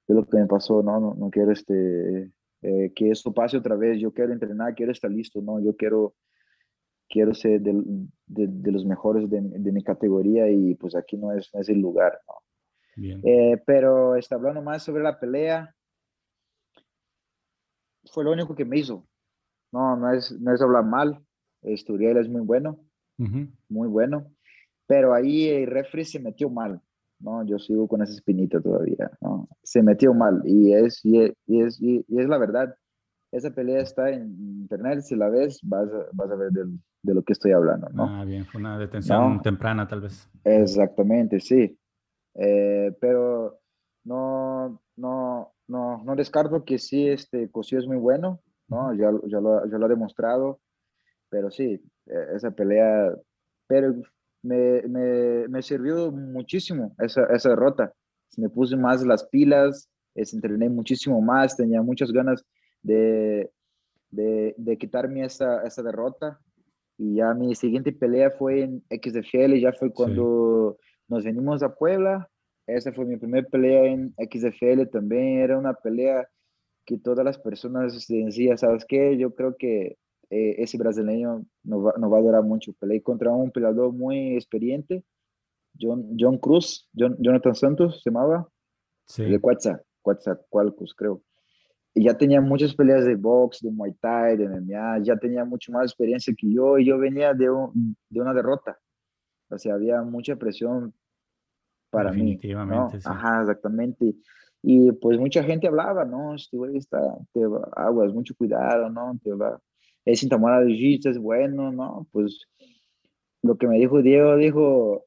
[0.06, 3.76] de lo que me pasó, no, no, no quiero este, eh, que esto pase otra
[3.76, 4.00] vez.
[4.00, 5.60] Yo quiero entrenar, quiero estar listo, ¿no?
[5.60, 6.14] Yo quiero
[7.10, 7.72] quiero ser de,
[8.26, 12.20] de, los mejores de, de, mi categoría y pues aquí no es, es el lugar.
[12.26, 12.34] ¿no?
[13.24, 15.74] Eh, pero está hablando más sobre la pelea.
[18.12, 19.06] Fue lo único que me hizo.
[19.72, 21.20] No, no es, no es hablar mal.
[21.62, 22.78] Esturiel es muy bueno,
[23.68, 24.26] muy bueno.
[24.86, 26.80] Pero ahí el refri se metió mal.
[27.20, 29.10] No, yo sigo con esa espinita todavía.
[29.20, 29.48] ¿no?
[29.62, 32.74] Se metió mal y es, y es, y es, y es la verdad
[33.32, 37.22] esa pelea está en internet, si la ves, vas a, vas a ver de lo
[37.22, 38.04] que estoy hablando, ¿no?
[38.04, 40.28] Ah, bien, fue una detención temprana tal vez.
[40.44, 41.78] Exactamente, sí.
[42.34, 43.60] Eh, pero
[44.04, 48.92] no, no, no, no descarto que sí, este Cosío es muy bueno, ¿no?
[48.94, 50.60] Ya, ya, lo, ya lo ha demostrado,
[51.30, 53.14] pero sí, e, esa pelea,
[53.66, 53.94] pero
[54.42, 57.92] me, me, me sirvió muchísimo esa, esa derrota.
[58.36, 62.44] Me puse más las pilas, entrené muchísimo más, tenía muchas ganas
[62.82, 63.50] de,
[64.10, 66.38] de, quitarme esa, esa derrota.
[66.98, 70.76] Y ya mi siguiente pelea fue en XFL, ya fue cuando
[71.08, 72.28] nos venimos a Puebla.
[72.66, 75.40] Esa fue mi primera pelea en XFL también.
[75.40, 76.28] Era una pelea
[76.84, 79.16] que todas las personas decían, ¿sabes qué?
[79.16, 79.96] Yo creo que
[80.30, 82.72] ese brasileño no va, no va, a durar mucho.
[82.78, 85.04] Peleé contra un peleador muy experiente,
[85.78, 88.48] John, John Cruz, John, Jonathan Santos se llamaba,
[89.06, 89.24] sí.
[89.24, 91.22] de Coatzacoalcos, creo
[91.94, 95.84] ya tenía muchas peleas de box, de Muay Thai, de MMA, ya tenía mucho más
[95.84, 98.78] experiencia que yo y yo venía de, de una derrota.
[99.48, 100.94] O sea, había mucha presión
[101.90, 102.38] para mí.
[102.42, 102.90] ¿no?
[103.04, 104.14] Ajá, exactamente.
[104.62, 106.34] Y pues mucha gente hablaba, ¿no?
[106.34, 107.00] Este güey está,
[107.32, 107.40] te
[107.76, 109.18] aguas, mucho cuidado, ¿no?
[109.22, 109.60] Te va,
[110.12, 112.06] es de Jiu es bueno, ¿no?
[112.12, 112.46] Pues
[113.42, 115.06] lo que me dijo Diego, dijo,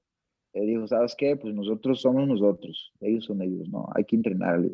[0.53, 1.35] eh, dijo, ¿sabes qué?
[1.35, 3.89] Pues nosotros somos nosotros, ellos son ellos, ¿no?
[3.95, 4.73] Hay que entrenarle.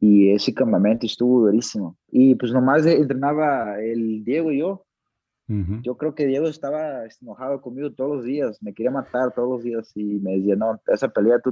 [0.00, 1.96] Y ese campamento estuvo durísimo.
[2.10, 4.86] Y pues nomás entrenaba el Diego y yo.
[5.82, 9.64] Yo creo que Diego estaba enojado conmigo todos los días, me quería matar todos los
[9.64, 11.50] días y me decía, no, esa pelea tú,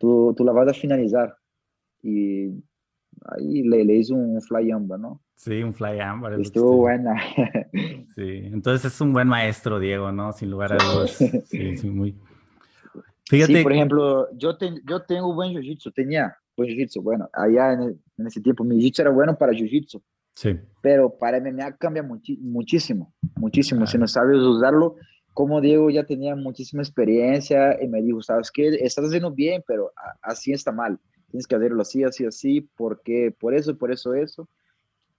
[0.00, 1.36] tú, tú la vas a finalizar.
[2.02, 2.48] Y
[3.26, 5.20] ahí le, le hizo un fly amba, ¿no?
[5.36, 6.34] Sí, un fly amba.
[6.36, 7.14] Estuvo buena.
[8.14, 10.32] sí, entonces es un buen maestro, Diego, ¿no?
[10.32, 11.16] Sin lugar a dudas.
[11.46, 12.16] Sí, sí, muy.
[13.28, 13.56] Fíjate.
[13.56, 17.02] Sí, por ejemplo, yo, yo tengo buen jiu-jitsu, tenía, jiu-jitsu.
[17.02, 20.02] Bueno, allá en, ese tiempo mi jiu-jitsu era bueno para jiu-jitsu.
[20.34, 20.58] Sí.
[20.82, 23.86] Pero para MMA cambia muchísimo, muchísimo.
[23.86, 24.96] Si no sabes usarlo
[25.32, 29.92] como Diego ya tenía muchísima experiencia y me dijo, sabes qué, estás haciendo bien, pero
[30.22, 30.98] así está mal.
[31.30, 34.48] Tienes que hacerlo así, así, así, porque por eso, por eso, eso.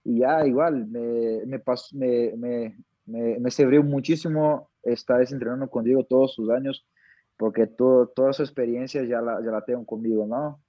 [0.04, 6.34] Y ya igual, me, me, pasó, me, me, me, me muchísimo estar entrenando con todos
[6.34, 6.86] sus años,
[7.36, 10.60] porque todo, toda su experiencia ya la, ya la tengo conmigo, ¿no?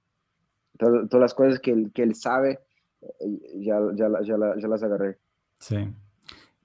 [0.78, 2.58] todas las cosas que él, que él sabe,
[3.00, 5.18] eh, ya, ya, ya, ya las agarré.
[5.60, 5.76] Sí.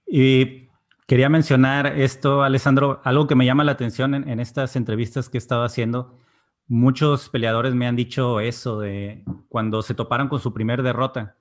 [0.07, 0.69] Y
[1.09, 5.39] Quería mencionar esto, Alessandro, algo que me llama la atención en, estas entrevistas que he
[5.39, 6.19] estado haciendo.
[6.69, 11.35] Muchos peleadores me han dicho eso de cuando se toparon con su primer derrota,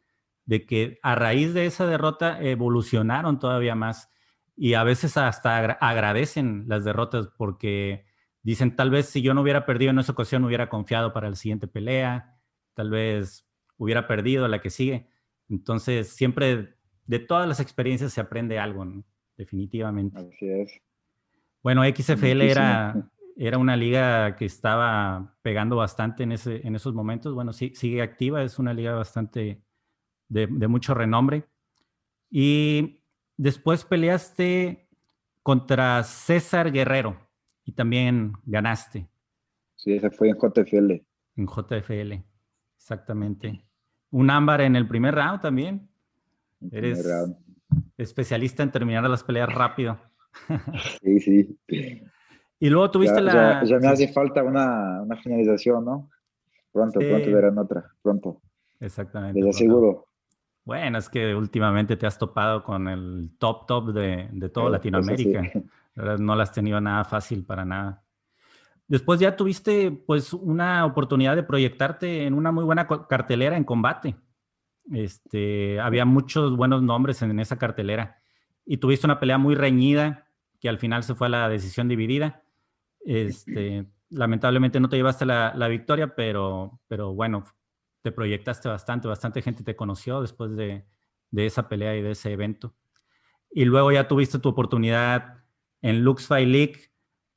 [0.45, 4.11] de que a raíz de esa derrota evolucionaron todavía más
[4.57, 8.07] y a veces hasta agradecen las derrotas porque
[8.43, 11.37] dicen, tal vez si yo no hubiera perdido en esa ocasión, hubiera confiado para la
[11.37, 12.37] siguiente pelea,
[12.75, 15.09] tal vez hubiera perdido la que sigue.
[15.49, 16.75] Entonces, siempre
[17.07, 18.85] de todas las experiencias se aprende algo.
[18.85, 19.05] ¿no?
[19.39, 20.19] definitivamente.
[20.19, 20.71] Así es.
[21.63, 23.11] Bueno, XFL era,
[23.41, 27.35] era una liga que estaba pegando bastante en, ese, en esos momentos.
[27.35, 29.63] Bueno, sí, sigue activa, es una liga bastante
[30.29, 31.45] de, mucho renombre.
[32.31, 33.05] Y
[33.37, 34.89] después peleaste
[35.45, 37.17] contra César Guerrero
[37.65, 39.09] y también ganaste.
[39.77, 40.93] Sí, ese fue en JFL.
[41.37, 42.15] En JFL,
[42.77, 43.65] exactamente.
[44.11, 45.89] Un ámbar en el primer round también.
[46.73, 47.09] Eres,
[47.97, 49.97] especialista en terminar las peleas rápido.
[51.01, 51.59] Sí, sí.
[52.61, 53.63] Y luego tuviste la...
[53.65, 56.11] Ya, me hace falta una, una finalización, ¿no?
[56.73, 58.41] Pronto, pronto verán otra, pronto.
[58.81, 59.41] Exactamente.
[59.41, 60.07] Les aseguro.
[60.65, 65.43] Bueno, es que últimamente te has topado con el top top de, de toda Latinoamérica.
[66.21, 68.05] No la has tenido nada fácil para nada.
[68.87, 74.15] Después ya tuviste pues una oportunidad de proyectarte en una muy buena cartelera en combate.
[74.93, 78.19] Este, había muchos buenos nombres en esa cartelera
[78.65, 80.29] y tuviste una pelea muy reñida
[80.61, 82.43] que al final se fue a la decisión dividida.
[83.09, 87.45] Este, lamentablemente no te llevaste la, victoria, pero, pero bueno,
[88.03, 90.85] te proyectaste bastante, bastante gente te conoció después de,
[91.33, 92.75] esa pelea y de ese evento.
[93.51, 95.43] Y luego ya tuviste tu oportunidad
[95.81, 96.79] en Lux Fight League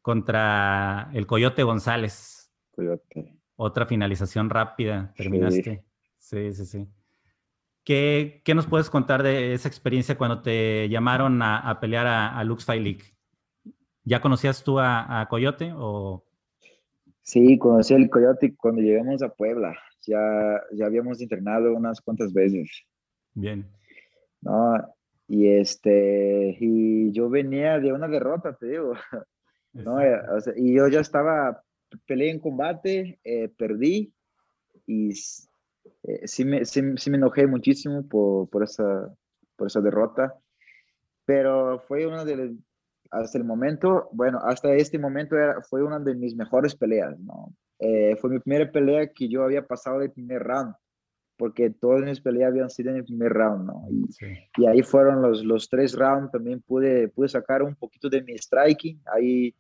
[0.02, 2.52] contra el Coyote González.
[2.72, 3.38] Coyote.
[3.56, 5.86] Otra finalización rápida, terminaste.
[6.18, 6.66] sí, sí.
[6.66, 6.88] sí.
[7.86, 12.66] ¿Qué, ¿Qué, nos puedes contar de esa experiencia cuando te llamaron a, pelear a, Lux
[12.66, 13.04] Fight League?
[14.04, 16.24] ¿Ya conocías tú a, Coyote o...?
[17.22, 19.78] Sí, conocí al Coyote cuando llegamos a Puebla.
[20.08, 20.20] Ya,
[20.74, 22.84] ya habíamos entrenado unas cuantas veces.
[23.34, 23.68] Bien.
[24.42, 24.74] No,
[25.28, 28.94] y este, y yo venía de una derrota, te digo.
[29.74, 30.00] ¿no?
[30.56, 31.64] y yo ya estaba,
[32.06, 34.14] peleé en combate, eh, perdí
[34.86, 35.12] y
[36.04, 39.14] eh, sí, me, sí, me enojé muchísimo por, por, esa,
[39.56, 40.36] por esa derrota,
[41.26, 42.56] pero fue una de
[43.12, 47.54] hasta el momento, bueno, hasta este momento era, fue una de mis mejores peleas, ¿no?
[47.80, 50.74] Eh, fue mi primera pelea que yo había pasado el primer round,
[51.38, 53.86] porque todas mis peleas habían sido en el primer round, ¿no?
[53.90, 54.08] Y,
[54.58, 58.38] y ahí fueron los, los tres rounds, también pude, pude sacar un poquito de mi
[58.38, 59.54] striking, ahí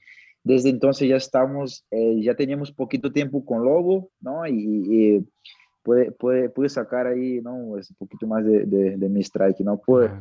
[0.44, 4.48] desde entonces ya estamos, eh, ya teníamos poquito tiempo con Lobo, ¿no?
[4.48, 5.28] y, y
[5.84, 7.54] puede, puede, puede sacar ahí, ¿no?
[7.56, 9.78] un poquito más de, de, mi strike, ¿no?
[9.78, 10.12] Puede,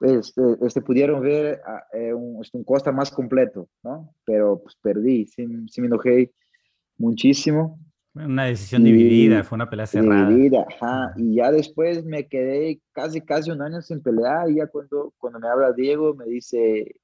[0.00, 1.60] este, este, pudieron ver
[1.92, 4.14] eh, un, este, un, Costa más completo, ¿no?
[4.24, 6.32] Pero pues perdí, sí, sí me enojé
[6.98, 7.78] muchísimo.
[8.14, 10.28] Una decisión dividida, fue una pelea cerrada.
[10.30, 11.12] Dividida, ajá.
[11.16, 14.50] Y ya después me quedé casi, casi un año sin pelear.
[14.50, 16.96] Y ya cuando, cuando me habla Diego, me dice,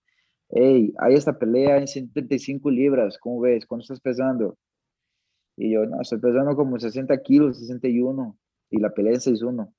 [0.49, 3.67] hey, hay esta pelea en 135 libras, ¿cómo ves?
[3.67, 4.57] ¿Cuánto estás pesando?
[5.57, 8.37] Y yo, no, estoy pesando como 60 kilos, 61,
[8.71, 9.71] y la pelea es 6-1.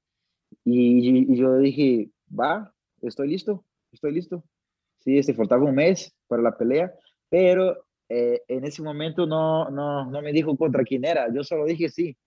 [0.65, 2.73] Y, y, yo dije, va,
[3.07, 4.43] estoy listo, estoy listo.
[4.99, 6.93] Sí, este, faltaba un mes para la pelea,
[7.29, 11.65] pero eh, en ese momento no, no, no me dijo contra quién era, yo solo
[11.65, 12.17] dije sí.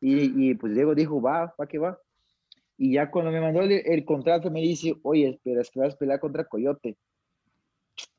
[0.00, 1.98] Y, y pues Diego dijo, va, va que va.
[2.76, 5.94] Y ya cuando me mandó el, el contrato me dice, oye, espera, es que vas
[5.94, 6.98] a pelear contra Coyote.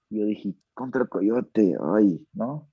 [0.10, 2.68] Y yo dije, contra Coyote, ay, ¿no?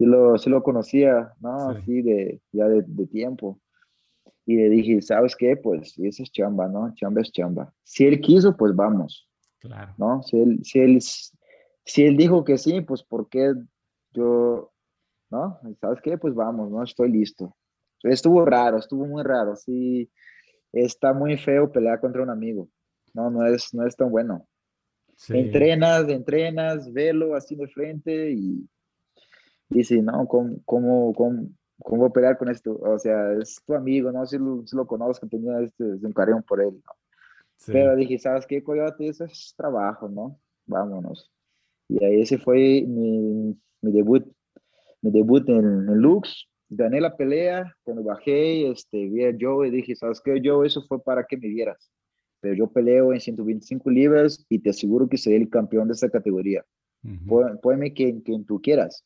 [0.00, 1.68] sí lo, sí lo conocía, ¿no?
[1.68, 3.60] Así de, ya de, de, tiempo.
[4.46, 5.56] Y le dije, ¿sabes qué?
[5.56, 6.92] Pues eso es chamba, ¿no?
[6.94, 7.72] Chamba es chamba.
[7.84, 9.28] Si él quiso, pues vamos.
[9.58, 9.94] Claro.
[9.98, 10.22] ¿No?
[10.22, 13.52] Si él, si él, si él dijo que sí, pues ¿por qué
[14.12, 14.72] yo,
[15.30, 15.60] ¿no?
[15.80, 16.18] ¿Sabes qué?
[16.18, 16.82] Pues vamos, ¿no?
[16.82, 17.56] Estoy listo.
[18.02, 19.54] Estuvo raro, estuvo muy raro.
[19.56, 20.10] Sí,
[20.72, 22.68] está muy feo pelear contra un amigo.
[23.12, 24.46] No, no es, no es tan bueno.
[25.28, 28.66] Entrenas, entrenas, velo así de frente y
[29.68, 31.48] dice, no, ¿cómo, cómo, cómo,
[31.82, 32.78] cómo pelear con esto?
[32.80, 34.26] O sea, es tu amigo, ¿no?
[34.26, 36.92] Si lo, si lo conozco, tenía este, un cariño por él, ¿no?
[37.66, 39.08] Pero dije, ¿sabes qué, Coyote?
[39.08, 40.40] Eso es trabajo, ¿no?
[40.66, 41.30] Vámonos.
[41.88, 44.24] Y ahí ese fue mi, mi debut,
[45.02, 46.46] mi debut en, en Lux.
[46.70, 50.66] Gané la pelea, cuando bajé, este, vi a Joe y dije, ¿sabes qué, Joe?
[50.66, 51.90] Eso fue para que me vieras.
[52.40, 56.08] Pero yo peleo en 125 libras y te aseguro que seré el campeón de esa
[56.08, 56.64] categoría.
[57.02, 59.04] Uh quien, quien tú quieras.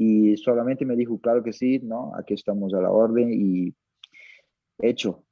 [0.00, 2.12] Y solamente me dijo, claro que sí, ¿no?
[2.16, 3.74] Aquí estamos a la orden y
[4.78, 5.24] hecho.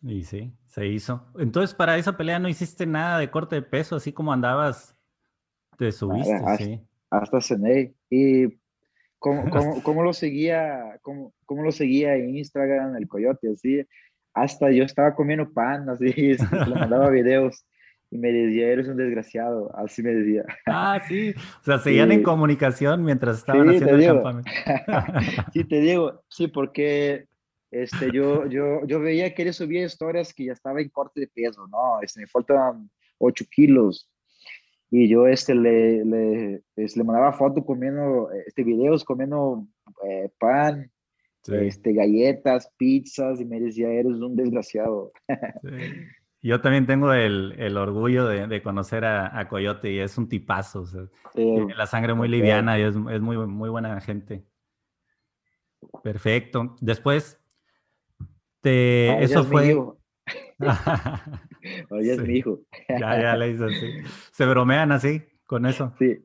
[0.00, 1.26] Y sí, se hizo.
[1.38, 4.96] Entonces, para esa pelea no hiciste nada de corte de peso, así como andabas,
[5.76, 6.80] te subiste, hasta, sí.
[7.10, 7.94] Hasta cené.
[8.08, 8.58] Y
[9.18, 13.84] cómo, cómo, cómo, lo seguía, cómo, cómo lo seguía en Instagram, el coyote, así.
[14.32, 16.06] Hasta yo estaba comiendo pan, así,
[16.66, 17.66] le mandaba videos
[18.10, 20.44] y me decía, eres un desgraciado, así me decía.
[20.66, 24.50] Ah, sí, o sea, seguían en comunicación mientras estaban haciendo el campamento.
[25.52, 27.26] sí, te digo, sí, porque
[27.70, 31.28] este, yo, yo, yo veía que él subía historias que ya estaba en corte de
[31.28, 32.00] peso, ¿no?
[32.02, 34.10] Este, me faltan 8 kilos.
[34.90, 39.66] Y yo este, le, le, este, le mandaba fotos comiendo, este, videos comiendo
[40.08, 40.90] eh, pan,
[41.46, 45.12] este, galletas, pizzas, y me decía, eres un desgraciado.
[45.62, 46.17] Sí.
[46.40, 50.28] Yo también tengo el, el orgullo de, de conocer a, a, Coyote y es un
[50.28, 50.82] tipazo.
[50.82, 51.02] O sea,
[51.34, 54.44] tiene la sangre muy liviana y es, es, muy, muy buena gente.
[56.02, 56.76] Perfecto.
[56.80, 57.40] Después,
[58.60, 59.76] te, eso fue.
[61.90, 62.60] Oye, es mi hijo.
[62.88, 63.90] ya, ya le hizo así.
[64.30, 65.92] Se bromean así con eso.
[65.98, 66.24] Sí.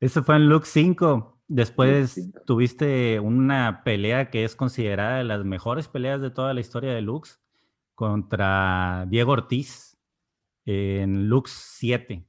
[0.00, 1.42] eso fue en Luke 5.
[1.48, 6.92] Después tuviste una pelea que es considerada de las mejores peleas de toda la historia
[6.92, 7.40] de Lux
[7.96, 9.98] contra Diego Ortiz
[10.64, 12.24] en Lux 7.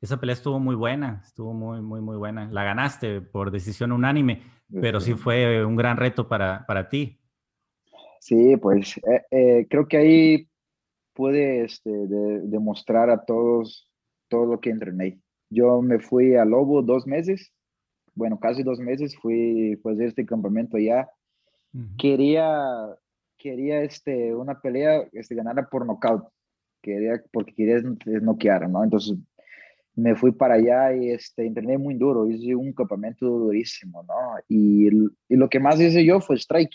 [0.00, 2.48] Esa pelea estuvo muy buena, estuvo muy, muy, muy buena.
[2.50, 4.42] La ganaste por decisión unánime,
[4.72, 7.20] pero sí fue un gran reto para, para ti.
[8.20, 10.48] Sí, pues eh, eh, creo que ahí
[11.12, 13.90] pude este, demostrar a todos
[14.28, 15.20] todo lo que entrené.
[15.50, 17.52] Yo me fui a Lobo dos meses,
[18.14, 21.10] bueno, casi dos meses, fui pues, a este campamento allá.
[21.98, 22.96] Quería
[23.40, 26.24] quería este, una pelea este, ganara por nocaut,
[26.82, 27.80] quería, porque quería
[28.20, 28.84] noquear, ¿no?
[28.84, 29.16] Entonces
[29.94, 34.14] me fui para allá y este, entrené muy duro, hice un campamento durísimo, ¿no?
[34.48, 34.88] Y,
[35.28, 36.74] y lo que más hice yo fue strike,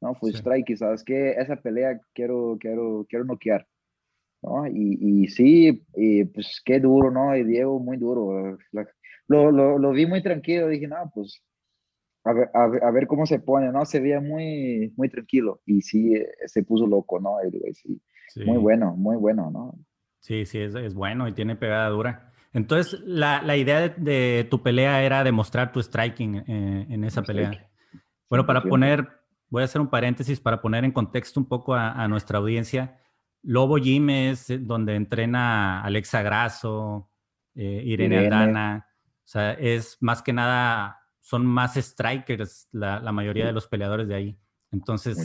[0.00, 0.14] ¿no?
[0.14, 0.38] Fue sí.
[0.38, 1.32] strike, ¿sabes qué?
[1.32, 3.66] Esa pelea quiero, quiero, quiero noquear,
[4.42, 4.66] ¿no?
[4.66, 7.36] Y, y sí, y pues qué duro, ¿no?
[7.36, 8.58] Y Diego muy duro.
[9.28, 11.42] Lo, lo, lo vi muy tranquilo, dije, no, pues
[12.24, 13.84] a ver, a, ver, a ver, cómo se pone, ¿no?
[13.84, 17.36] Se veía muy, muy tranquilo y sí, eh, se puso loco, ¿no?
[17.72, 18.44] Sí, sí.
[18.44, 19.78] Muy bueno, muy bueno, ¿no?
[20.20, 22.32] Sí, sí, es, es bueno y tiene pegada dura.
[22.52, 27.22] Entonces, la, la idea de, de, tu pelea era demostrar tu striking eh, en esa
[27.22, 27.70] pelea.
[28.28, 29.08] Bueno, para poner,
[29.48, 32.98] voy a hacer un paréntesis para poner en contexto un poco a, a nuestra audiencia.
[33.42, 37.10] Lobo Gym es donde entrena Alexa Grasso,
[37.54, 38.86] eh, Irene, Irene Aldana.
[39.24, 44.08] O sea, es más que nada son más strikers la, la, mayoría de los peleadores
[44.08, 44.38] de ahí.
[44.72, 45.24] Entonces,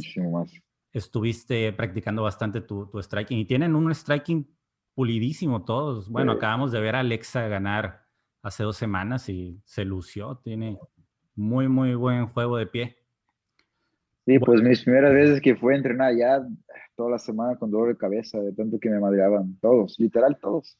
[0.93, 4.47] estuviste practicando bastante tu, tu, striking y tienen un striking
[4.93, 6.07] pulidísimo todos.
[6.09, 6.37] Bueno, sí.
[6.37, 8.05] acabamos de ver a Alexa ganar
[8.43, 10.39] hace dos semanas y se lució.
[10.43, 10.77] Tiene
[11.35, 12.97] muy, muy buen juego de pie.
[14.27, 16.45] Sí, pues mis primeras veces que fue a entrenar ya
[16.95, 20.77] toda la semana con dolor de cabeza, de tanto que me madreaban todos, literal todos.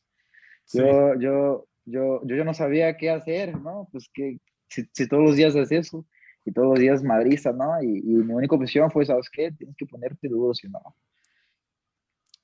[0.65, 0.79] Sí.
[0.79, 3.87] Yo, yo, yo, yo, yo no sabía qué hacer, ¿no?
[3.91, 6.05] Pues que si, si, todos los días haces eso
[6.45, 7.81] y todos los días madriza, ¿no?
[7.81, 9.51] Y, y, mi única opción fue, ¿sabes qué?
[9.51, 10.79] Tienes que ponerte duro, si no.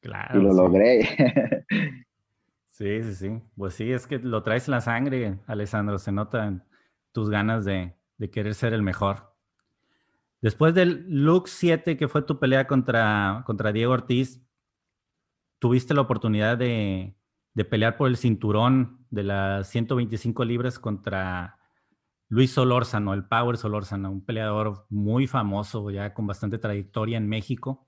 [0.01, 0.39] Claro.
[0.39, 0.57] Y lo sí.
[0.57, 1.65] logré.
[2.71, 3.41] sí, sí, sí.
[3.55, 5.97] Pues sí, es que lo traes en la sangre, Alessandro.
[5.97, 6.65] Se notan
[7.13, 9.33] tus ganas de, de querer ser el mejor.
[10.41, 14.45] Después del Lux 7, que fue tu pelea contra, contra Diego Ortiz,
[15.59, 17.15] tuviste la oportunidad de,
[17.53, 21.57] de, pelear por el cinturón de las 125 libras contra
[22.34, 27.88] Luis Solórzano, el Power Solórzano, un peleador muy famoso, ya con bastante trayectoria en México.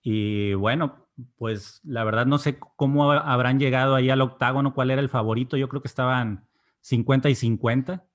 [0.00, 5.00] Y bueno, pues la verdad no sé cómo habrán llegado ahí al octágono, cuál era
[5.00, 5.56] el favorito.
[5.56, 6.48] Yo creo que estaban
[6.82, 8.06] 50 y 50.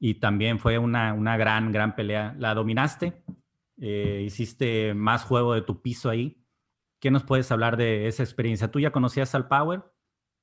[0.00, 2.34] Y también fue una, una gran, gran pelea.
[2.38, 3.24] La dominaste,
[3.78, 6.44] eh, hiciste más juego de tu piso ahí.
[7.00, 8.70] ¿Qué nos puedes hablar de esa experiencia?
[8.70, 9.82] ¿Tú ya conocías al Power?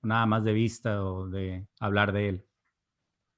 [0.01, 2.50] Nada más de vista o de hablar de él.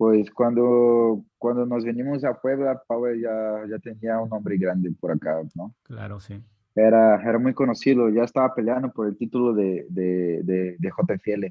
[0.03, 5.13] Pues cuando, cuando nos venimos a Puebla, Power ya, ya tenía un nombre grande por
[5.13, 5.73] acá, ¿no?
[5.81, 6.43] Claro, sí.
[6.75, 11.45] Era, era muy conocido, ya estaba peleando por el título de, de, de, de JFL.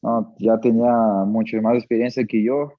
[0.00, 0.32] ¿no?
[0.38, 0.92] Ya tenía
[1.26, 2.72] mucho más experiencia que yo.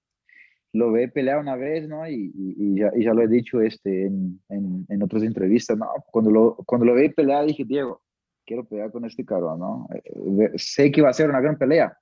[0.72, 2.08] Lo ve pelear una vez, ¿no?
[2.08, 5.78] Y, y, y, ya, y ya, lo he dicho este, en, en, en, otras entrevistas,
[5.78, 5.88] ¿no?
[6.14, 8.02] Cuando lo, cuando lo ve pelear, dije, Diego,
[8.46, 9.86] quiero pelear con este cabrón, ¿no?
[9.94, 11.94] Eh, sé que va a ser una gran pelea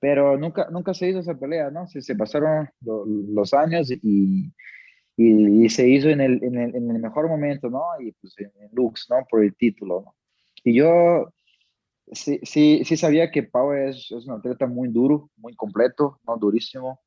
[0.00, 1.86] pero nunca, nunca se hizo esa pelea, ¿no?
[1.86, 4.50] Se, se pasaron los años y,
[5.16, 7.82] y, se hizo en el, en, el, en el, mejor momento, ¿no?
[8.00, 9.16] Y pues en, Lux, ¿no?
[9.28, 10.14] Por el título, ¿no?
[10.64, 11.30] Y yo
[12.12, 16.36] sí, sí, sí sabía que Pau es, es un atleta muy duro, muy completo, ¿no?
[16.38, 17.00] Durísimo.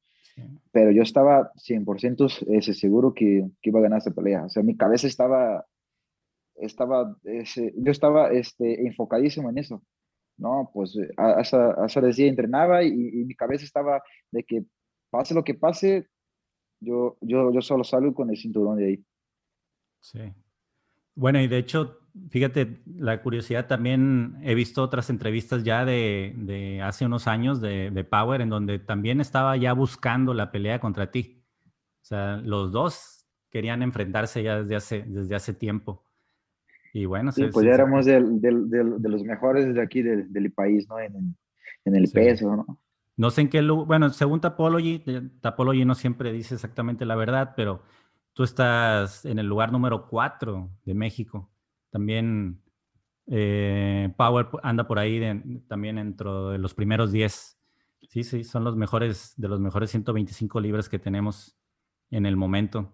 [0.71, 4.45] Pero yo estaba 100% ese, seguro que, que, iba a ganar esa pelea.
[4.45, 5.65] O sea, mi cabeza estaba,
[6.55, 9.83] estaba ese, yo estaba este, enfocadísimo en eso.
[10.37, 14.65] No, pues hasta, hasta decía entrenaba y, y, mi cabeza estaba de que
[15.09, 16.07] pase lo que pase,
[16.79, 19.05] yo, yo, yo solo salgo con el cinturón de ahí.
[20.01, 20.33] Sí.
[21.15, 26.81] Bueno, y de hecho, fíjate, la curiosidad también, he visto otras entrevistas ya de, de
[26.81, 31.11] hace unos años de, de, Power, en donde también estaba ya buscando la pelea contra
[31.11, 31.45] ti.
[32.01, 36.03] O sea, los dos querían enfrentarse ya desde hace, desde hace tiempo.
[36.93, 40.87] Y bueno, sí, pues ya éramos de, de, los mejores de aquí del, del país,
[40.87, 40.99] ¿no?
[40.99, 41.35] En,
[41.85, 42.79] en el peso, ¿no?
[43.15, 45.03] No sé en qué lugar, bueno, según Tapology,
[45.41, 47.83] Tapology no siempre dice exactamente la verdad, pero
[48.33, 51.51] tú estás en el lugar número 4 de México.
[51.91, 52.61] También
[53.27, 55.21] eh, Power anda por ahí
[55.67, 57.59] también dentro de los primeros 10.
[58.09, 61.55] Sí, sí, son los mejores, de los mejores 125 libras que tenemos
[62.09, 62.93] en el momento.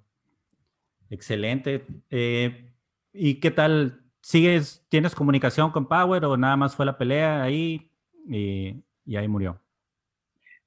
[1.09, 1.85] Excelente.
[2.09, 2.68] Eh,
[3.13, 4.03] ¿Y qué tal?
[4.21, 7.91] ¿Sigues, tienes comunicación con Power o nada más fue la pelea ahí
[8.27, 8.83] y,
[9.15, 9.59] ahí murió?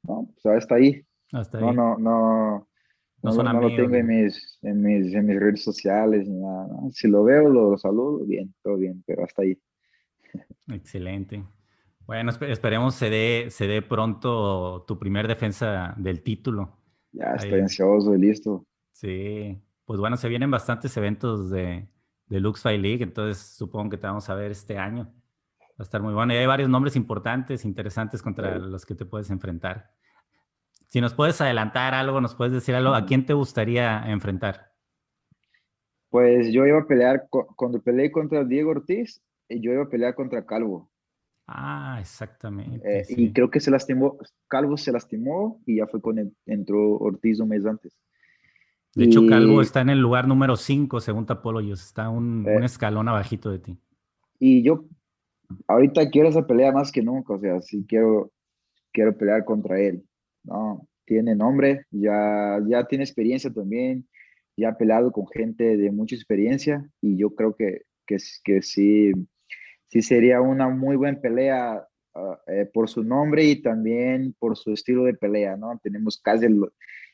[0.02, 1.04] No, pues hasta ahí.
[1.32, 1.64] Hasta ahí.
[1.64, 2.68] No, no, no.
[3.22, 6.68] No, no, lo tengo en mis, en, mis, en mis, redes sociales ni nada.
[6.90, 9.56] Si lo veo, lo, saludo, bien, todo bien, pero hasta ahí.
[10.66, 11.44] Excelente.
[12.04, 16.76] Bueno, esperemos se dé, se dé pronto tu primer defensa del título.
[17.12, 18.66] Ya estoy ansioso y listo.
[18.90, 21.86] Sí, pues bueno, se vienen bastantes eventos de,
[22.32, 25.12] de Lux Fight League, entonces supongo que te vamos a ver este año.
[25.72, 26.32] Va a estar muy bueno.
[26.32, 29.90] Y hay varios nombres importantes, interesantes contra los que te puedes enfrentar.
[30.88, 34.72] Si nos puedes adelantar algo, nos puedes decir algo, ¿a quién te gustaría enfrentar?
[36.08, 40.44] Pues yo iba a pelear, cuando peleé contra Diego Ortiz, yo iba a pelear contra
[40.44, 40.90] Calvo.
[41.46, 43.00] Ah, exactamente.
[43.00, 44.18] Eh, y creo que se lastimó,
[44.48, 47.94] Calvo se lastimó y ya fue cuando entró Ortiz un mes antes.
[48.94, 51.82] De hecho, Calvo está en el lugar número 5, según Tapologios.
[51.82, 53.78] Está un, un, escalón abajito de ti.
[54.38, 54.84] Y yo
[55.66, 57.32] ahorita quiero esa pelea más que nunca.
[57.34, 58.30] O sea, sí quiero,
[58.92, 60.04] quiero pelear contra él.
[60.44, 60.86] ¿no?
[61.06, 64.06] Tiene nombre, ya, ya tiene experiencia también.
[64.58, 66.86] Ya ha peleado con gente de mucha experiencia.
[67.00, 69.12] Y yo creo que, que, que sí,
[69.88, 71.82] sí sería una muy buena pelea
[72.14, 75.56] uh, eh, por su nombre y también por su estilo de pelea.
[75.56, 75.80] ¿no?
[75.82, 76.44] Tenemos casi...
[76.44, 76.60] El,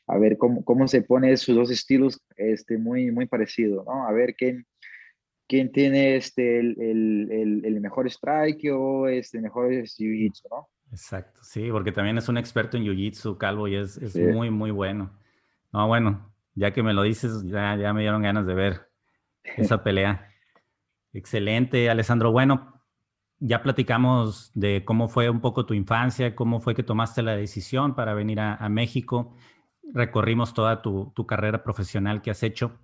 [0.09, 4.07] a ver cómo, cómo se pone esos dos estilos este, muy, muy parecidos, ¿no?
[4.07, 4.65] A ver quién,
[5.47, 10.67] quién tiene este, el, el, el, mejor strike o este mejor jiu-jitsu, ¿no?
[10.91, 14.71] Exacto, sí, porque también es un experto en jiu-jitsu, Calvo, y es, es muy, muy
[14.71, 15.15] bueno.
[15.71, 18.89] No, bueno, ya que me lo dices, ya, ya me dieron ganas de ver
[19.43, 20.27] esa pelea.
[21.13, 22.31] Excelente, Alessandro.
[22.31, 22.81] Bueno,
[23.37, 27.93] ya platicamos de cómo fue un poco tu infancia, cómo fue que tomaste la decisión
[27.93, 29.35] para venir a, a México
[29.93, 32.79] recorrimos toda tu, carrera profesional que has hecho.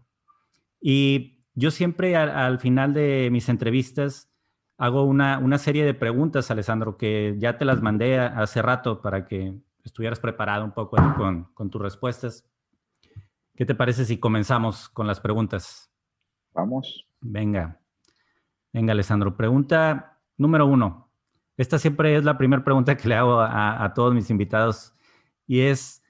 [0.80, 4.32] Y yo siempre al, final de mis entrevistas
[4.78, 9.26] hago una, una, serie de preguntas, Alessandro, que ya te las mandé hace rato para
[9.26, 9.54] que
[9.84, 12.46] estuvieras preparado un poco con, con tus respuestas.
[13.56, 15.90] ¿Qué te parece si comenzamos con las preguntas?
[16.54, 17.08] Vamos.
[17.22, 17.80] Venga.
[18.74, 19.38] Venga, Alessandro.
[19.38, 21.10] Pregunta número uno.
[21.56, 24.94] Esta siempre es la primera pregunta que le hago a, a todos mis invitados
[25.48, 26.04] y es,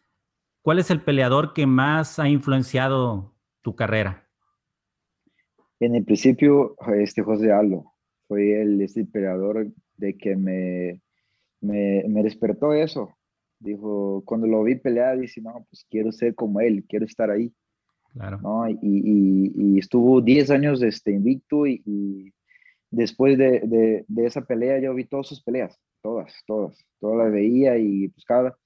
[0.66, 4.28] ¿Cuál es el peleador que más ha influenciado tu carrera?
[5.80, 7.93] En el principio, este José Aldo
[8.28, 11.03] fue el este peleador de que me,
[11.61, 13.16] me, despertó eso.
[13.59, 17.53] Dijo, cuando lo vi pelear, dice, no, pues quiero ser como él, quiero estar ahí.
[18.13, 18.39] Claro.
[18.82, 22.34] Y, estuvo 10 años este, invicto y,
[22.89, 27.78] después de, de, esa pelea yo vi todas sus peleas, todas, todas, todas las veía
[27.78, 28.57] y pues cada,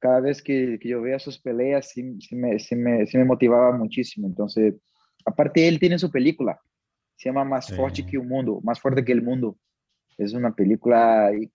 [0.00, 3.24] cada vez que, que yo veía sus peleas, sí, sí, me, sí, me, sí, me,
[3.24, 4.26] motivaba muchísimo.
[4.26, 4.74] Entonces,
[5.24, 6.58] aparte, él tiene su película,
[7.16, 9.56] se llama Más fuerte que el mundo, Más fuerte que el mundo.
[10.18, 11.50] Es una película, y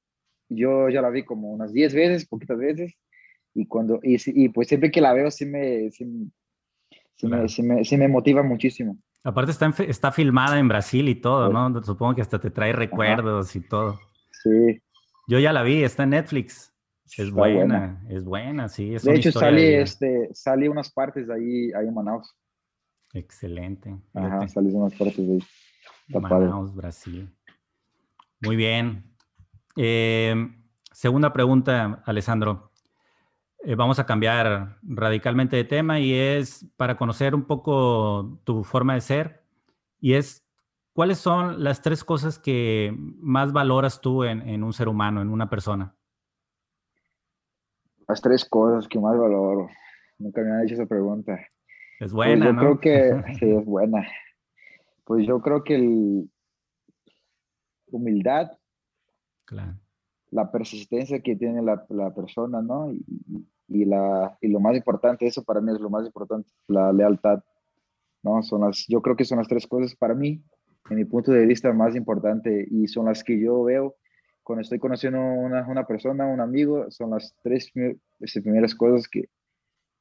[0.47, 2.95] yo ya la vi como unas 10 veces, poquitas veces,
[3.53, 7.81] y, cuando, y, y pues siempre que la veo, sí me, sí, me, sí me,
[7.97, 8.97] me, motiva muchísimo.
[9.23, 11.81] Aparte está, está filmada en Brasil y todo, ¿no?
[11.83, 13.99] Supongo que hasta te trae recuerdos y todo.
[14.43, 14.79] Sí.
[15.27, 16.74] Yo ya la vi, está en Netflix.
[17.17, 18.95] Es buena, es buena, sí.
[18.95, 22.35] Es de hecho, sale, este, sale unas partes de ahí, ahí en Manaus.
[23.13, 23.95] Excelente.
[24.13, 26.19] Ajá, sale unas partes de ahí.
[26.19, 27.29] Manaus, Brasil.
[28.41, 29.03] Muy bien.
[29.75, 32.71] Em, segunda pregunta, Alessandro.
[33.63, 38.93] Eh, vamos a cambiar radicalmente de tema y es para conocer un poco tu forma
[38.93, 39.43] de ser
[39.99, 40.45] y es
[40.93, 45.49] cuáles son las tres cosas que más valoras tú en, un ser humano, en una
[45.49, 45.95] persona.
[48.07, 49.69] Las tres cosas que más valoro.
[50.17, 51.33] Nunca me han hecho esa pregunta.
[51.99, 54.07] Es pues buena, yo creo que sí, es buena.
[55.03, 56.29] Pues yo creo que el
[57.87, 58.51] humildad,
[59.45, 59.75] claro.
[60.31, 62.91] la persistencia que tiene la, la persona, ¿no?
[62.91, 63.05] Y,
[63.67, 67.43] y, la, y lo más importante, eso para mí es lo más importante, la lealtad,
[68.23, 68.41] ¿no?
[68.43, 70.43] Son las, yo creo que son las tres cosas para mí,
[70.89, 73.95] en mi punto de vista, más importante y son las que yo veo
[74.45, 77.71] cuando estoy conociendo una, una persona, un amigo, son las tres
[78.19, 79.29] este, primeras cosas que,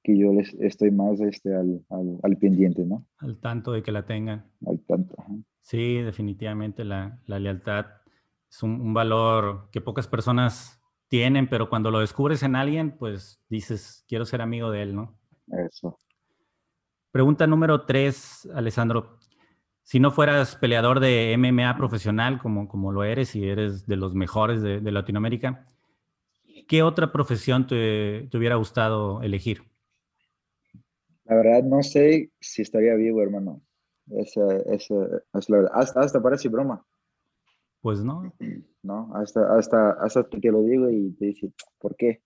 [0.02, 3.06] que yo les estoy más este, al, al, al, pendiente, ¿no?
[3.16, 4.44] Al tanto de que la tengan.
[4.66, 5.16] Al tanto.
[5.62, 7.86] Sí, definitivamente la, la lealtad
[8.50, 10.78] es un, un, valor que pocas personas
[11.08, 15.18] tienen, pero cuando lo descubres en alguien, pues dices, quiero ser amigo de él, ¿no?
[15.48, 15.98] Eso.
[17.10, 19.18] Pregunta número tres, Alessandro.
[19.84, 24.14] Si no fueras peleador de MMA profesional, como, como lo eres y eres de los
[24.14, 25.68] mejores de, de Latinoamérica,
[26.66, 29.62] ¿qué otra profesión te, te, hubiera gustado elegir?
[31.26, 33.60] La verdad, no sé si estaría vivo, hermano.
[34.10, 34.94] Esa, esa
[35.34, 35.72] es la verdad.
[35.74, 36.84] Hasta, hasta parece broma.
[37.80, 38.32] Pues no.
[38.82, 42.20] No, hasta, hasta, hasta que lo digo y te dice, ¿por qué?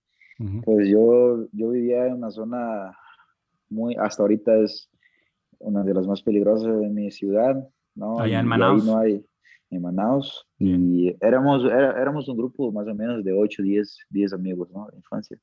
[0.64, 2.98] Pues yo, yo vivía en una zona
[3.68, 4.90] muy, hasta ahorita es
[5.58, 8.20] una de las más peligrosas de mi ciudad, ¿no?
[8.20, 8.84] Allá en Manaus.
[8.84, 9.24] no hay,
[9.70, 10.46] en Manaus.
[10.58, 14.86] Y éramos, éramos un grupo más o menos de 8, 10, 10 amigos, ¿no?
[14.90, 15.38] De infancia.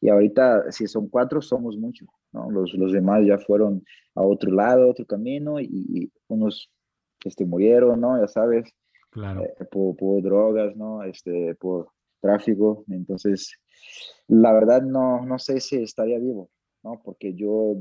[0.00, 2.50] Y ahorita, si son cuatro, somos muchos, ¿no?
[2.50, 3.84] Los, los demás ya fueron
[4.14, 6.70] a otro lado, otro camino, y, y unos
[7.24, 8.20] este, murieron, ¿no?
[8.20, 8.72] Ya sabes
[9.10, 9.44] claro.
[9.44, 11.02] Eh, por, por, drogas, ¿no?
[11.02, 11.88] Este, por
[12.20, 12.84] tráfico.
[12.88, 13.58] Entonces,
[14.28, 16.50] la verdad no, no sé si estaría vivo,
[16.82, 17.00] ¿no?
[17.04, 17.76] Porque yo,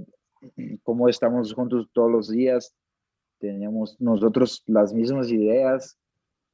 [0.84, 2.76] como estamos juntos todos los días,
[3.40, 5.98] teníamos nosotros las mismas ideas,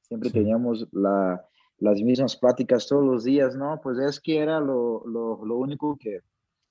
[0.01, 0.39] siempre sí.
[0.39, 1.45] teníamos la,
[1.77, 3.79] las mismas pláticas todos los días, ¿no?
[3.81, 6.21] Pues es que era lo, lo, lo único que,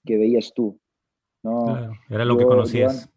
[0.04, 0.78] que, veías tú,
[1.42, 1.64] ¿no?
[1.64, 3.06] Claro, era lo yo, que conocías.
[3.06, 3.12] Yo,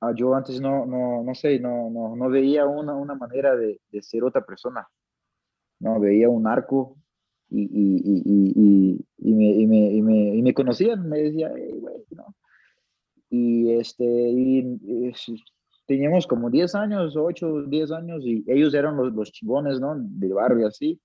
[0.00, 3.80] Ah, yo antes no, no, no sé, no, no, no veía una, una manera de,
[3.90, 4.86] de, ser otra persona.
[5.78, 6.96] No, veía un arco
[7.48, 11.52] y, y, y, y, y me, y, me, y, me, y me conocían, me decía,
[11.54, 12.34] hey, güey, ¿no?
[13.30, 14.78] Y, este, y,
[15.86, 19.94] teníamos como 10 años, 8, 10 años, y ellos eran los, los chingones, ¿no?
[19.96, 21.00] De barrio así.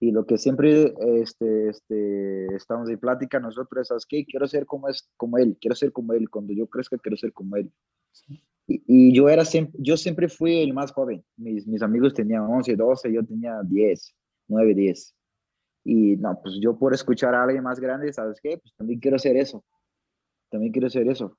[0.00, 4.24] Y lo que siempre este, este, estamos de plática nosotros, ¿sabes qué?
[4.24, 7.32] Quiero ser como, es, como él, quiero ser como él, cuando yo crezca quiero ser
[7.32, 7.72] como él.
[8.12, 8.42] Sí.
[8.66, 12.42] Y, y, yo, era siempre, yo siempre fui el más joven, mis, mis amigos tenían
[12.42, 14.14] 11, 12, yo tenía 10,
[14.48, 15.14] 9, 10.
[15.84, 18.58] Y no, pues yo por escuchar a alguien más grande, ¿sabes qué?
[18.58, 19.64] Pues también quiero ser eso,
[20.50, 21.36] también quiero ser eso.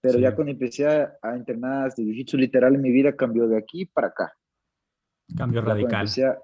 [0.00, 0.20] Pero sí.
[0.20, 4.08] ya cuando empecé a, a entrenar de jiu-jitsu, literal, mi vida cambió de aquí para
[4.08, 4.32] acá.
[5.36, 6.00] Cambio radical.
[6.00, 6.38] Empecé a,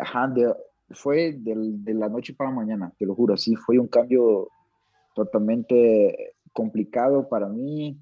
[0.00, 0.54] Ajá, de,
[0.90, 4.48] fue de, de, la noche para la mañana, te lo juro, sí, fue un cambio
[5.14, 7.98] totalmente complicado para mí.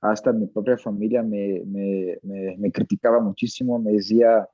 [0.00, 4.46] Hasta mi propia familia me, me, me, me criticaba muchísimo, me decía,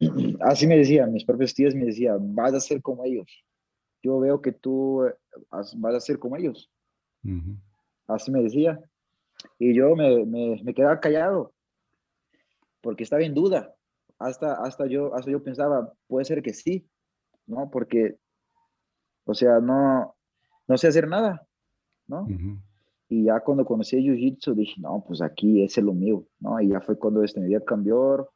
[0.40, 3.44] así me decía, mis propios tíos me decían, vas a ser como ellos.
[4.02, 5.02] Yo veo que tú
[5.50, 6.70] vas a ser como ellos.
[7.24, 7.56] Uh -huh.
[8.06, 8.80] Así me decía.
[9.58, 11.52] Y yo me, me, me quedaba callado
[12.80, 13.74] porque estaba en duda
[14.18, 16.88] hasta, hasta, yo, hasta yo pensaba, puede ser que sí,
[17.46, 17.70] ¿no?
[17.70, 18.16] Porque,
[19.24, 20.14] o sea, no,
[20.66, 21.46] no sé hacer nada,
[22.06, 22.22] ¿no?
[22.22, 22.62] Uh -huh.
[23.10, 26.60] Y ya cuando conocí el Jiu-Jitsu dije, no, pues aquí es lo mío, ¿no?
[26.60, 28.28] Y ya fue cuando este, mi vida cambió,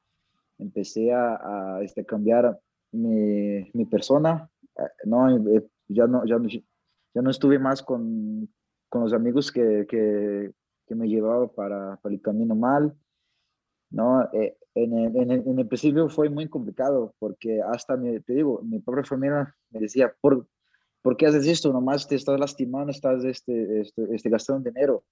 [0.59, 2.59] empecé a, a este, cambiar
[2.93, 5.28] mi, mi persona, eh, ¿no?
[5.28, 8.49] Eh, ya no, ya no, ya no estuve más con,
[8.93, 10.53] con los amigos que, que,
[10.86, 12.95] que me llevaban para, para, el camino mal,
[13.88, 14.22] ¿no?
[14.34, 18.34] Eh, en el, en, el, en el, principio fue muy complicado porque hasta, me, te
[18.34, 20.47] digo, mi pobre familia me decía, ¿por,
[21.01, 21.72] ¿por qué haces esto?
[21.72, 25.03] Nomás te estás lastimando, estás este, este, este gastando dinero.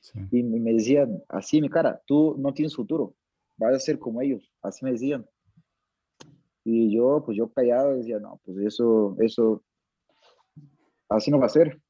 [0.00, 0.18] Sí.
[0.32, 3.14] Y me decían, así mi cara, tú no tienes futuro,
[3.58, 5.24] vas a ser como ellos, así me decían.
[6.64, 9.62] Y yo, pues yo callado decía, no, pues eso, eso,
[11.08, 11.80] así no va a ser,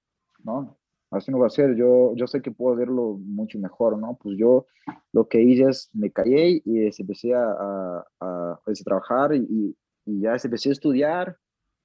[0.44, 0.76] ¿no?
[1.10, 4.16] Así no va a ser, yo, yo sé que puedo hacerlo mucho mejor, ¿no?
[4.20, 4.66] Pues yo
[5.12, 10.20] lo que hice es, me callé y empecé a, a, a, a trabajar y, y,
[10.20, 11.36] ya empecé a estudiar,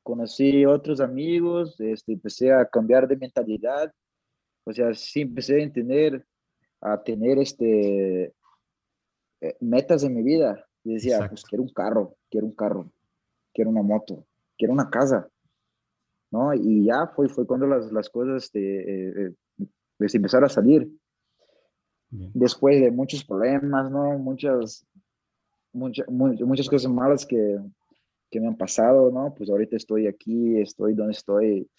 [0.03, 3.91] conocí otros amigos, este, empecé a cambiar de mentalidad,
[4.63, 6.26] o sea, sí empecé a entender,
[6.82, 8.34] a tener este,
[9.41, 10.65] eh, metas en mi vida.
[10.84, 11.32] Y decía, Exacto.
[11.32, 12.91] pues quiero un carro, quiero un carro,
[13.53, 14.26] quiero una moto,
[14.57, 15.28] quiero una casa,
[16.36, 16.53] ¿no?
[16.53, 19.33] Y ya fue, fue cuando las, las cosas este,
[19.97, 20.89] pues, empezaron a salir.
[22.09, 24.17] Después de muchos problemas, ¿no?
[24.17, 24.86] Muchas,
[25.73, 27.59] muchas, muchas cosas malas que,
[28.29, 29.33] que me han pasado, ¿no?
[29.33, 31.69] Pues ahorita estoy aquí, estoy donde estoy,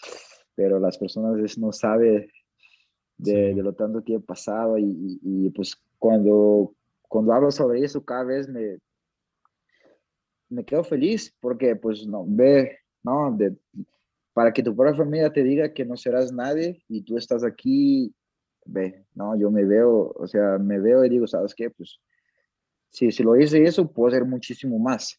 [0.54, 2.28] pero las personas no saben
[3.18, 6.74] de, de, lo tanto que he pasado y, y, pues cuando,
[7.08, 8.78] cuando hablo sobre eso cada vez me,
[10.50, 13.34] me quedo feliz porque pues no, ve, ¿no?
[13.34, 13.56] De,
[14.36, 18.14] para que tu propia familia te diga que no serás nadie y tú estás aquí,
[18.66, 19.34] ve, ¿no?
[19.34, 21.70] Yo me veo, o sea, me veo y digo, ¿sabes qué?
[21.70, 22.02] Pues
[22.90, 25.18] si, si lo hice eso, puedo hacer muchísimo más.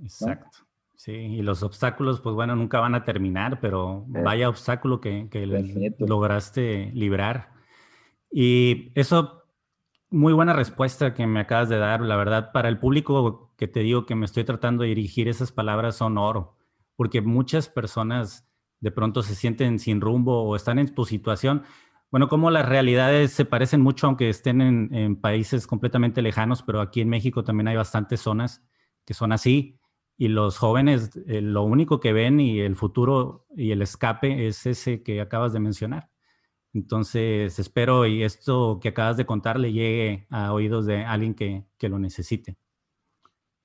[0.00, 0.58] Exacto.
[0.94, 4.22] Sí, y los obstáculos, pues bueno, nunca van a terminar, pero eh.
[4.22, 5.46] vaya obstáculo que, que
[5.98, 7.54] lograste librar.
[8.30, 9.42] Y eso,
[10.10, 12.02] muy buena respuesta que me acabas de dar.
[12.02, 15.50] La verdad, para el público que te digo que me estoy tratando de dirigir, esas
[15.50, 16.56] palabras son oro,
[16.96, 18.46] porque muchas personas
[18.80, 21.62] de pronto se sienten sin rumbo o están en tu situación.
[22.10, 27.00] Bueno, como las realidades se parecen mucho, aunque estén en, países completamente lejanos, pero aquí
[27.00, 28.62] en México también hay bastantes zonas
[29.04, 29.80] que son así
[30.16, 34.66] y los jóvenes eh, lo único que ven y el futuro y el escape es
[34.66, 36.10] ese que acabas de mencionar.
[36.72, 41.64] Entonces, espero y esto que acabas de contar le llegue a oídos de alguien que,
[41.78, 42.58] que lo necesite.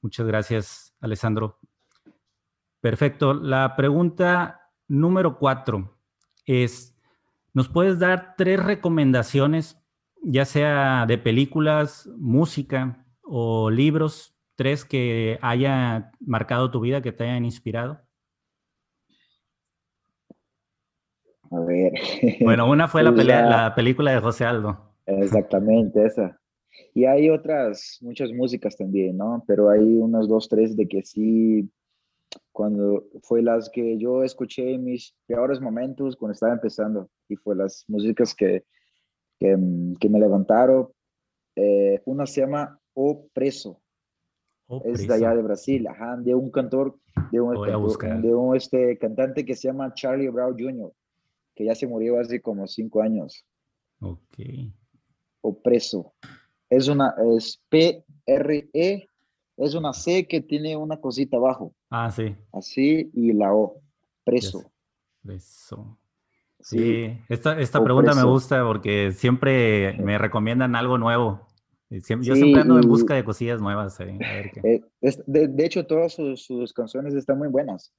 [0.02, 1.60] Muchas gracias, Alessandro.
[2.82, 3.34] Perfecto.
[3.34, 5.98] La pregunta número cuatro
[6.46, 6.96] es,
[7.54, 9.82] ¿nos puedes dar tres recomendaciones,
[10.22, 17.24] ya sea de películas, música o libros tres que haya marcado tu vida, que te
[17.24, 18.02] hayan inspirado?
[21.52, 21.94] A ver.
[22.42, 24.94] Bueno, una fue la, la película de José Aldo.
[25.06, 26.40] Exactamente, esa.
[26.94, 29.44] Y hay otras, muchas músicas también, ¿no?
[29.48, 31.70] Pero hay unas dos, tres de que sí,
[32.52, 37.10] cuando fue las que yo escuché en mis peores momentos cuando estaba empezando.
[37.28, 38.66] Y fue las músicas que,
[39.40, 40.90] que, me levantaron.
[41.56, 43.82] Eh, una se llama O Preso.
[44.68, 46.96] Oh, es de allá de Brasil, ajá, de un cantor,
[47.32, 47.56] de un,
[48.22, 50.94] de un este, cantante que se llama Charlie Brown Jr.,
[51.56, 53.44] que ya se murió hace como cinco años.
[54.00, 54.38] Ok.
[55.42, 56.14] Opreso.
[56.70, 59.09] Es una, es P-R-E,
[59.60, 61.74] es una C que tiene una cosita abajo.
[61.90, 62.36] Ah, sí.
[62.52, 63.82] Así, y la O,
[64.24, 64.72] preso.
[65.24, 65.98] Preso.
[66.62, 71.50] Sí, esta, esta pregunta me gusta porque siempre me recomiendan algo nuevo
[71.90, 74.00] yo siempre ando en busca de cosillas nuevas.
[74.00, 74.20] Eh,
[74.64, 74.82] eh,
[75.26, 77.92] de, hecho, todas sus, canciones están muy buenas.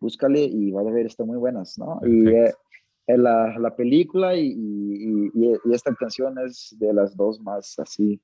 [0.00, 2.00] Búscale y vas a ver, están muy buenas, ¿no?
[2.04, 2.54] Y eh,
[3.06, 8.20] la, la, película y, y, y, esta canción es de las dos más así.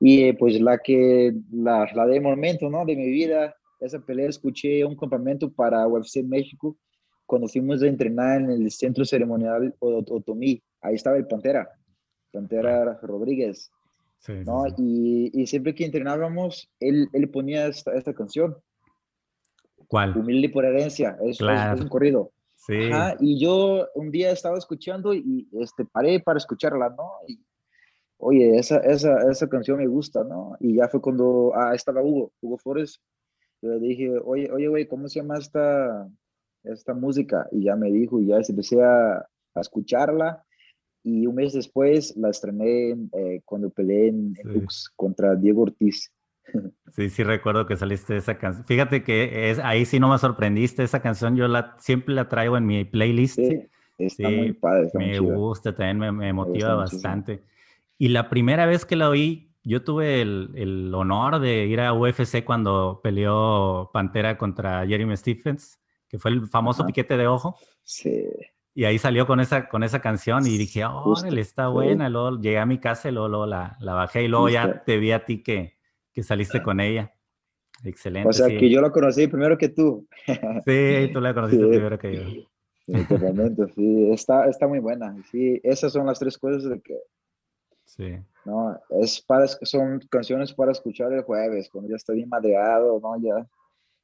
[0.00, 2.84] Y pues la que, la, la de momento, ¿no?
[2.84, 6.76] De mi vida, esa pelea escuché un campamento para UFC México
[7.26, 10.62] cuando fuimos a entrenar en el centro ceremonial Otomí.
[10.80, 11.68] Ahí estaba el Pantera,
[12.32, 13.70] Pantera Rodríguez.
[14.44, 14.64] ¿no?
[14.76, 18.56] Y, y, siempre que entrenábamos, él, él ponía esta, esta, canción.
[19.86, 20.16] ¿Cuál?
[20.16, 22.32] Humilde por herencia, es, es, un corrido.
[22.56, 22.90] Sí.
[23.20, 27.10] y yo un día estaba escuchando y este, paré para escucharla, ¿no?
[27.28, 27.38] Y,
[28.18, 30.56] oye, esa, esa, esa canción me gusta, ¿no?
[30.60, 33.00] Y ya fue cuando, ah, estaba Hugo, Hugo Flores.
[33.62, 36.08] Le dije, oye, oye, güey, ¿cómo se llama esta,
[36.64, 37.48] esta música?
[37.52, 40.44] Y ya me dijo, y ya empecé a, a escucharla
[41.06, 44.34] y un mes después la estrené eh, cuando peleé en,
[44.96, 46.12] contra Diego Ortiz.
[46.92, 48.64] Sí, sí recuerdo que saliste de esa canción.
[48.64, 52.56] Fíjate que es, ahí sí no me sorprendiste, esa canción yo la, siempre la traigo
[52.56, 53.34] en mi playlist.
[53.34, 53.66] Sí,
[53.98, 54.90] está muy padre.
[54.94, 57.42] me gusta, también me, motiva bastante.
[57.98, 61.92] Y la primera vez que la oí, yo tuve el, el, honor de ir a
[61.92, 67.56] UFC cuando peleó Pantera contra Jeremy Stephens, que fue el famoso piquete de ojo.
[67.82, 68.24] Sí.
[68.74, 72.10] Y ahí salió con esa, con esa canción y dije, oh, órale, está buena.
[72.10, 75.12] Luego llegué a mi casa y luego, la, la, bajé y luego ya te vi
[75.12, 75.78] a ti que,
[76.12, 77.14] que saliste con ella.
[77.84, 78.28] Excelente.
[78.28, 80.06] O sea, que yo la conocí primero que tú.
[80.66, 83.04] Sí, tú la conociste primero que yo.
[83.08, 85.16] Totalmente, sí, está, está muy buena.
[85.30, 86.98] Sí, esas son las tres cosas de que...
[87.86, 88.18] Sí.
[88.44, 93.16] No, es para, son canciones para escuchar el jueves, cuando ya estoy madreado, ¿no?
[93.16, 93.46] Ya,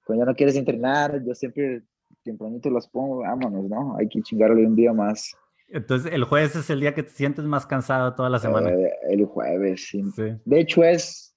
[0.05, 1.83] cuando ya no quieres entrenar, yo siempre
[2.25, 3.97] tempranito las pongo, vámonos, ¿no?
[3.97, 5.35] Hay que chingarle un día más.
[5.69, 8.71] Entonces, el jueves es el día que te sientes más cansado toda la semana.
[8.71, 10.03] Eh, el jueves, sí.
[10.45, 11.35] De hecho, es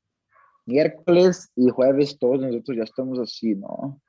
[0.66, 4.02] miércoles y jueves todos nosotros ya estamos así, ¿no?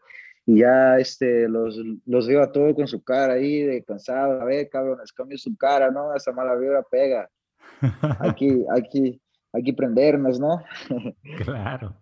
[0.45, 4.41] Y ya este, los, los veo a todos con su cara ahí de cansado.
[4.41, 6.15] A ver, cabrones, cambio su cara, ¿no?
[6.15, 7.29] Esa mala vibra pega.
[8.21, 9.21] Hay que, hay que,
[9.53, 10.63] hay que prendernos, ¿no?
[11.45, 11.97] claro.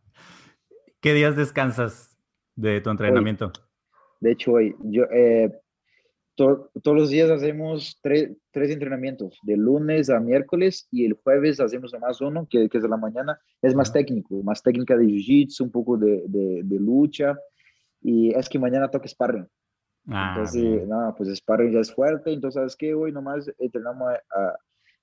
[1.00, 2.16] ¿Qué días descansas
[2.56, 3.52] de tu entrenamiento?
[4.20, 5.50] De hecho, hoy, yo, eh,
[6.34, 11.94] todos los días hacemos tres, tres, entrenamientos, de lunes a miércoles y el jueves hacemos
[12.00, 15.62] más uno, que, que es de la mañana, es más técnico, más técnica de jiu-jitsu,
[15.62, 17.38] un poco de, de, de, lucha,
[18.00, 19.46] y es que mañana toca sparring.
[20.08, 22.94] Ah, entonces, no, pues sparring ya es fuerte, entonces, ¿sabes qué?
[22.94, 24.56] Hoy nomás entrenamos a, a,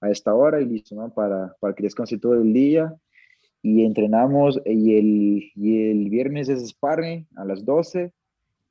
[0.09, 1.13] esta hora y listo, ¿no?
[1.13, 2.95] Para, para que descanse todo el día.
[3.63, 8.11] Y entrenamos y el, y el viernes es sparring a las 12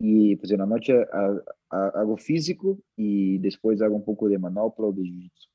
[0.00, 1.06] y pues en la noche
[1.68, 5.48] hago físico y después hago un poco de manopla de jiu-jitsu.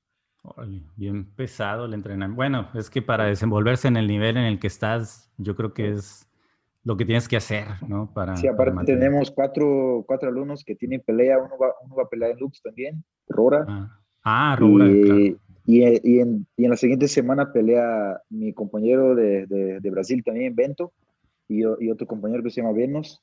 [0.95, 2.36] Bien pesado el entrenamiento.
[2.36, 5.89] Bueno, es que para desenvolverse en el nivel en el que estás, yo creo que
[5.89, 6.30] es
[6.84, 8.13] lo que tienes que hacer, ¿no?
[8.13, 12.07] Para, sí, aparte tenemos cuatro, cuatro alumnos que tienen pelea, uno va, uno va a
[12.07, 13.65] pelear en Lux también, Rora.
[13.67, 15.36] Ah, ah Rora, y,
[15.66, 15.99] y, en,
[16.57, 20.93] y, en, la siguiente semana pelea mi compañero de, de, de Brasil también, Bento,
[21.47, 23.22] y, y, otro compañero que se llama Venos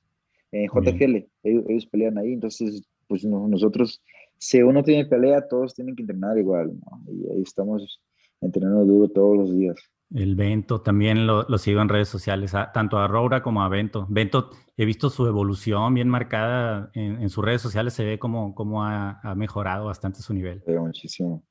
[0.51, 4.03] en JGL, ellos, pelean ahí, entonces pues nosotros,
[4.39, 7.13] si uno tiene pelea, todos tienen que entrenar igual, ¿no?
[7.13, 8.01] y ahí estamos
[8.41, 9.77] entrenando duro todos los días.
[10.15, 14.07] El Bento también lo, lo sigo en redes sociales, tanto a Roura como a Bento.
[14.11, 18.85] Bento, he visto su evolución bien marcada en, sus redes sociales, se ve como, como
[18.85, 20.63] ha, ha, mejorado bastante su nivel.
[20.67, 21.43] Sí, muchísimo.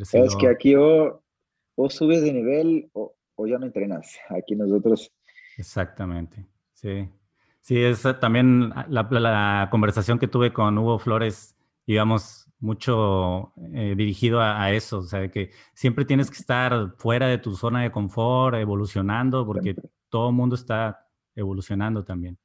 [0.00, 1.22] Es que aquí o,
[1.74, 4.16] o, subes de nivel o, o ya no entrenas.
[4.28, 5.12] Aquí nosotros.
[5.56, 7.08] Exactamente, sí.
[7.66, 14.40] Sí, es también la, la, conversación que tuve con Hugo Flores, digamos, mucho eh, dirigido
[14.40, 18.56] a, eso, o sea, que siempre tienes que estar fuera de tu zona de confort,
[18.56, 19.74] evolucionando, porque
[20.08, 22.38] todo el mundo está evolucionando también.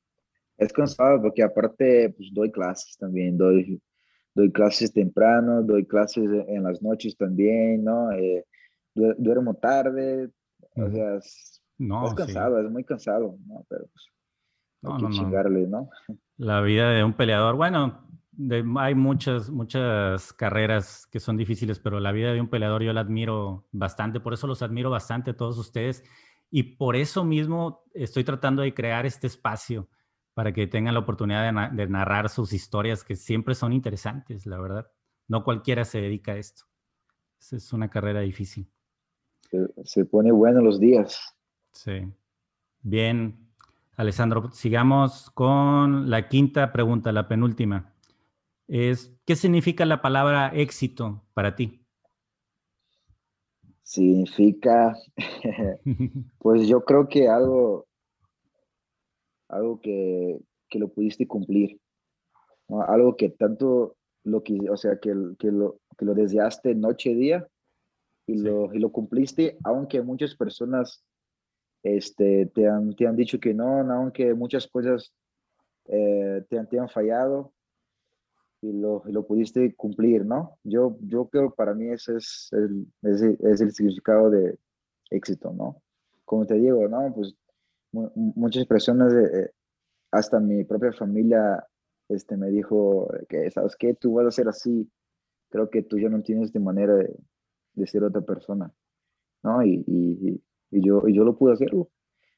[0.57, 3.79] Es cansado porque aparte, pues doy clases también, doy,
[4.33, 8.11] doy clases temprano, doy clases en las noches también, ¿no?
[8.11, 8.45] Eh,
[8.93, 10.29] duermo tarde,
[10.75, 13.65] o sea, es, no, es cansado, es muy cansado, ¿no?
[13.69, 14.05] Pero pues,
[14.81, 15.89] no, no, no.
[16.37, 18.07] La vida de un peleador, bueno,
[18.77, 23.01] hay muchas, muchas carreras que son difíciles, pero la vida de un peleador yo la
[23.01, 26.03] admiro bastante, por eso los admiro bastante a todos ustedes
[26.49, 29.87] y por eso mismo estoy tratando de crear este espacio
[30.33, 34.91] para que tengan la oportunidad de, narrar sus historias que siempre son interesantes, la verdad.
[35.27, 36.63] No cualquiera se dedica a esto.
[37.51, 38.69] Es una carrera difícil.
[39.49, 41.35] Se, se pone bueno los días.
[41.73, 42.07] Sí.
[42.81, 43.51] Bien,
[43.97, 47.93] Alessandro, sigamos con la quinta pregunta, la penúltima.
[48.67, 51.85] Es, ¿Qué significa la palabra éxito para ti?
[53.83, 54.95] Significa,
[56.39, 57.85] pues yo creo que algo,
[59.51, 60.39] algo que,
[60.73, 61.79] lo pudiste cumplir,
[62.87, 67.15] algo que tanto lo que, o sea, que, que, lo, que lo deseaste noche y
[67.15, 67.47] día
[68.27, 71.03] y, lo, y lo cumpliste, aunque muchas personas
[71.83, 75.11] este, te, han, te han dicho que no, aunque muchas cosas
[75.85, 77.51] eh, te, te, han fallado
[78.61, 80.57] y lo, lo, pudiste cumplir, ¿no?
[80.63, 84.57] Yo, yo creo para mí ese es el, es el significado de
[85.09, 85.81] éxito, ¿no?
[86.23, 87.11] Como te digo, ¿no?
[87.13, 87.35] Pues
[87.91, 89.51] muchas personas, eh,
[90.11, 91.65] hasta mi propia familia,
[92.09, 93.93] este, me dijo que, ¿sabes qué?
[93.93, 94.89] Tú vas a ser así.
[95.49, 97.13] Creo que tú ya no tienes de manera de,
[97.73, 98.71] de ser otra persona,
[99.43, 99.63] ¿no?
[99.63, 101.89] Y, y, y yo, y yo lo pude hacerlo,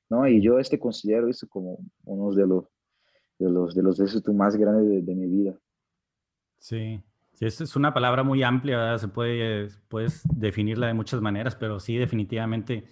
[0.10, 0.28] ¿no?
[0.28, 2.66] Y yo este considero eso como uno de los,
[3.40, 5.58] de los, de los éxitos más grandes de, mi vida.
[6.58, 7.02] Sí,
[7.34, 8.98] sí, es una palabra muy amplia, ¿verdad?
[8.98, 12.86] Se puede, puedes definirla de muchas maneras, pero sí, definitivamente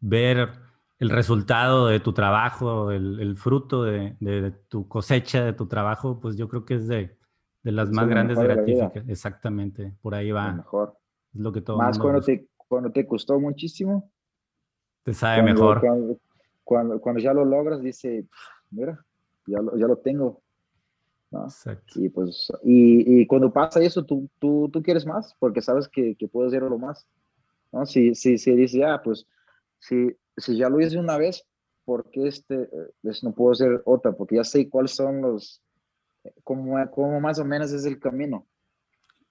[0.00, 0.67] ver
[0.98, 6.18] el resultado de tu trabajo, el, el fruto de, de, tu cosecha, de tu trabajo,
[6.20, 7.16] pues yo creo que es de,
[7.62, 9.08] de las más grandes gratificaciones.
[9.08, 10.52] Exactamente, por ahí va.
[10.52, 10.98] mejor.
[11.32, 14.10] Es lo que todo Más cuando te, cuando te costó muchísimo,
[15.04, 15.80] te sabe mejor.
[16.64, 18.26] Cuando, cuando, ya lo logras, dice,
[18.70, 19.02] mira,
[19.46, 20.42] ya lo, ya lo tengo.
[21.94, 26.16] Y, pues, y, y, cuando pasa eso, tú, tú, tú quieres más, porque sabes que,
[26.16, 27.06] que puedes hacerlo más.
[27.70, 27.86] ¿no?
[27.86, 29.26] Si, si, si dices, ya, pues,
[29.78, 31.46] si, si ya lo hice una vez,
[31.84, 32.68] ¿por qué este,
[33.02, 34.12] pues, no puedo hacer otra?
[34.12, 35.62] Porque ya sé cuáles son los,
[36.44, 38.46] cómo, cómo más o menos es el camino.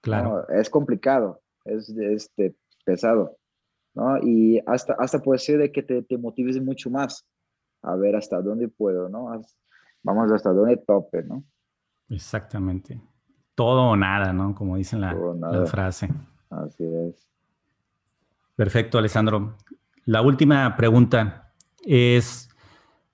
[0.00, 0.48] Claro.
[0.48, 2.54] Es complicado, es este,
[2.84, 3.36] pesado.
[3.94, 4.18] ¿no?
[4.22, 7.26] Y hasta, hasta puede ser de que te, te motives mucho más
[7.82, 9.40] a ver hasta dónde puedo, ¿no?
[10.02, 11.44] Vamos hasta dónde tope, ¿no?
[12.08, 13.00] Exactamente.
[13.54, 14.54] Todo o nada, ¿no?
[14.54, 16.08] Como dicen la, la frase.
[16.50, 17.28] Así es.
[18.54, 19.56] Perfecto, Alessandro.
[20.08, 21.52] La última pregunta
[21.84, 22.48] es,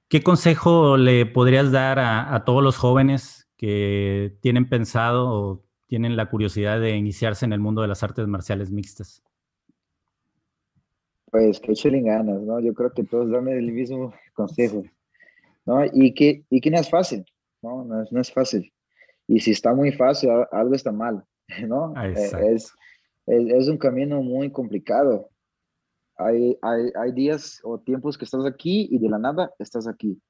[0.06, 6.16] ¿qué consejo le podrías dar a, a, todos los jóvenes que tienen pensado o tienen
[6.16, 9.24] la curiosidad de iniciarse en el mundo de las artes marciales mixtas?
[11.32, 12.60] Pues que echen ganas, ¿no?
[12.60, 14.84] Yo creo que todos dan el mismo consejo,
[15.66, 15.84] ¿no?
[15.92, 17.24] Y que, y que no es fácil,
[17.60, 17.84] ¿no?
[17.84, 18.72] No es, no es fácil.
[19.26, 21.24] Y si está muy fácil, algo está mal,
[21.66, 21.92] ¿no?
[21.96, 22.72] Ah, Eh, Es,
[23.26, 25.33] es, es un camino muy complicado.
[26.16, 30.20] Hay, hay, hay días o tiempos que estás aquí y de la nada estás aquí,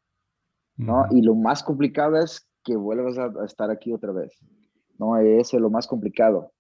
[0.77, 1.07] ¿no?
[1.11, 4.33] Y lo más complicado es que vuelvas a, a estar aquí otra vez,
[4.99, 5.17] ¿no?
[5.19, 6.53] Ese es lo más complicado,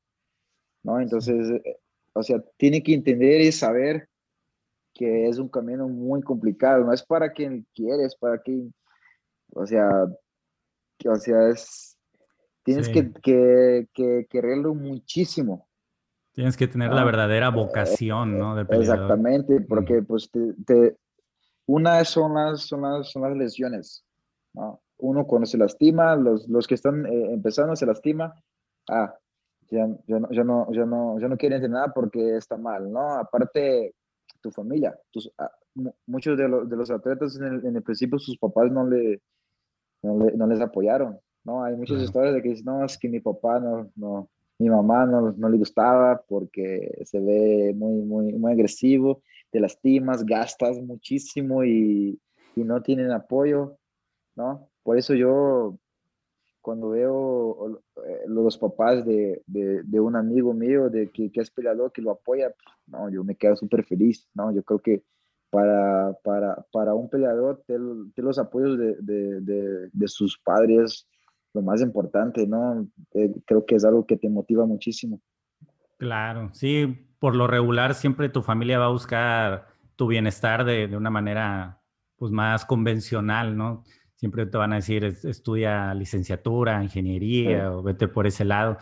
[0.83, 1.01] ¿no?
[1.01, 1.79] Entonces, eh,
[2.13, 4.09] o sea, tiene que entender y saber
[4.93, 8.73] que es un camino muy complicado, no es para quien quiere, es para quien,
[9.55, 9.89] o sea,
[10.99, 11.97] que, o sea, es,
[12.63, 12.93] tienes Sí.
[12.93, 15.67] que, que, que quererlo muchísimo,
[16.35, 17.07] Tienes que tener la ¿no?
[17.07, 18.57] verdadera vocación, ¿no?
[18.57, 18.63] De.
[18.77, 20.97] Exactamente, porque pues te, te-
[21.67, 24.05] una son las, son las, son las lesiones,
[24.53, 24.81] ¿no?
[24.99, 28.35] Uno cuando se lastima, los, los que están eh, empezando se lastima,
[28.91, 29.15] ah,
[29.71, 33.15] ya, ya, no, ya, no, ya, no, ya no quieren entrenar porque está mal, ¿no?
[33.15, 33.95] Aparte,
[34.41, 37.83] tu familia, tus, ah, mu- muchos de, los de los atletas en el, en el
[37.83, 39.21] principio sus papás no, le,
[40.03, 41.65] no, le- no les apoyaron, ¿no?
[41.65, 44.29] Hay muchas historias de que dicen, no, es que mi papá no, no,
[44.65, 50.25] mi mamá no, no le gustaba porque se ve muy, muy, muy agresivo, te lastimas,
[50.25, 52.19] gastas muchísimo y,
[52.57, 53.77] no tienen apoyo,
[54.37, 54.71] ¿no?
[54.85, 55.77] Por eso yo,
[56.61, 61.91] cuando veo eh, los papás de, de, un amigo mío de que, que es peleador,
[61.91, 62.55] que lo apoya,
[62.87, 64.53] no, yo me quedo súper feliz, ¿no?
[64.53, 65.03] Yo creo que
[65.51, 71.09] para, para, para un peleador, los apoyos de, de sus padres,
[71.55, 72.87] lo más importante, ¿no?
[73.15, 75.21] Eh, creo que es algo que te motiva muchísimo.
[75.97, 80.97] Claro, sí, por lo regular siempre tu familia va a buscar tu bienestar de, de
[80.97, 81.81] una manera
[82.17, 83.85] pues más convencional, ¿no?
[84.17, 87.75] Siempre te van a decir es- estudia licenciatura, ingeniería Sí.
[87.77, 88.77] o vete por ese lado.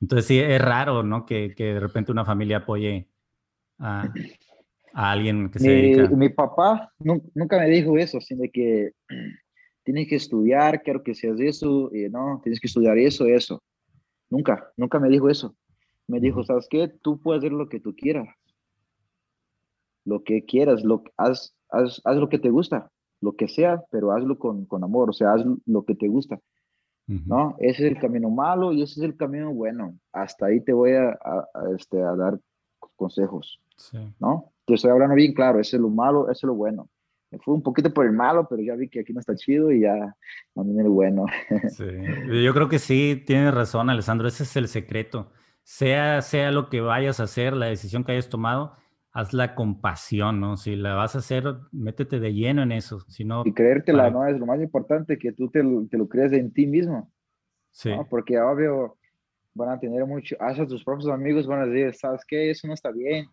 [0.00, 1.26] Entonces sí, es raro, ¿no?
[1.26, 3.08] Que, que de repente una familia apoye
[3.78, 4.08] a,
[4.94, 6.08] a alguien que se Mi, dedica.
[6.16, 8.92] mi papá nu- nunca me dijo eso, sino que
[9.86, 13.62] tienes que estudiar, quiero que seas eso, y no, tienes que estudiar eso, eso.
[14.28, 15.54] Nunca, nunca me dijo eso.
[16.08, 16.42] Me dijo.
[16.44, 16.88] ¿sabes qué?
[16.88, 18.28] Tú puedes hacer lo que tú quieras,
[20.04, 24.12] lo que quieras, lo, haz, haz, haz lo que te gusta, lo que sea, pero
[24.12, 26.40] hazlo con, con amor, o sea, haz lo que te gusta.
[27.26, 27.54] ¿no?
[27.60, 29.96] Ese es el camino malo y ese es el camino bueno.
[30.12, 32.38] Hasta ahí te voy a, a- a, este, a dar
[32.96, 33.60] consejos.
[33.76, 33.98] Sí.
[34.18, 34.52] ¿no?
[34.64, 36.88] Te estoy hablando bien claro, ese es lo malo, ese es lo bueno.
[37.44, 39.80] Fui un poquito por el malo, pero ya vi que aquí no está chido y
[39.82, 40.14] ya
[40.54, 41.26] también el bueno.
[41.70, 41.84] Sí,
[42.44, 45.30] yo creo que sí, tienes razón, Alessandro, ese es el secreto.
[45.62, 48.76] Sea, sea lo que vayas a hacer, la decisión que hayas tomado,
[49.12, 50.56] hazla con pasión, ¿no?
[50.56, 54.10] Si la vas a hacer, métete de lleno en eso, si no, Y creértela, para-
[54.10, 54.26] ¿no?
[54.26, 57.10] Es lo más importante, que tú te, lo- te lo crees en ti mismo,
[57.70, 58.06] sí, ¿no?
[58.08, 58.96] Porque obvio
[59.54, 62.50] van a tener mucho, hasta tus propios amigos van a decir, ¿sabes qué?
[62.50, 63.26] Eso no está bien.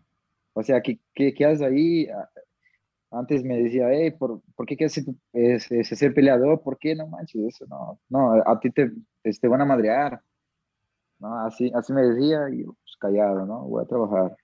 [0.54, 2.08] O sea, ¿qué, qué, qué haces ahí?
[3.14, 6.62] Antes me decía, hey, ¿por, ¿por qué quieres ser, ser peleador?
[6.64, 6.96] ¿Por qué?
[6.96, 8.00] No manches, eso no.
[8.10, 8.92] No, a ti te,
[9.22, 10.22] te- te van a madrear.
[11.20, 11.40] ¿no?
[11.46, 13.62] Así, así me decía y pues, callado, ¿no?
[13.68, 14.38] Voy a trabajar.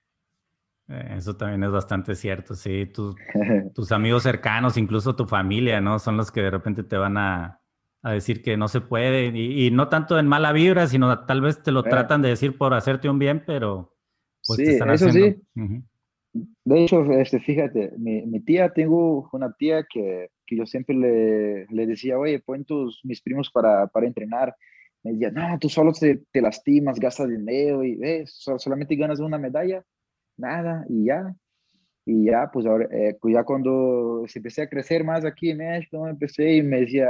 [0.88, 3.18] eh, eso también es bastante cierto, sí, tus,
[3.74, 6.00] tus amigos cercanos, incluso tu familia, ¿no?
[6.00, 7.62] Son los que de repente te van a,
[8.02, 11.42] a decir que no se puede, y, y no tanto en mala vibra, sino tal
[11.42, 11.90] vez te lo Eh.
[11.90, 13.98] tratan de decir por hacerte un bien, pero
[14.46, 15.12] pues te Sí, están eso haciendo.
[15.12, 15.42] sí.
[15.56, 15.84] Ujú.
[16.34, 21.66] De hecho, este, fíjate, mi, mi tía, tengo una tía que, que yo siempre le,
[21.68, 24.56] le decía, oye, pon tus, mis primos para, para entrenar.
[25.04, 29.20] Me decía, no, tú solo te, te lastimas, gastas dinero y ves, so- solamente ganas
[29.20, 29.84] una medalla,
[30.38, 31.36] nada, y ya.
[32.06, 36.08] Y ya, pues ahora, eh, pues ya cuando empecé a crecer más aquí en México,
[36.08, 37.10] empecé y me decía,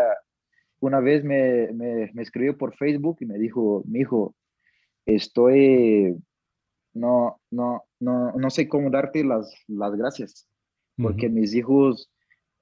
[0.82, 4.36] una vez me, me, me escribió por Facebook y me dijo, mi hijo,
[5.06, 6.16] estoy,
[6.94, 10.48] no, no, no, no sé cómo darte las, las gracias,
[10.98, 12.10] porque mis hijos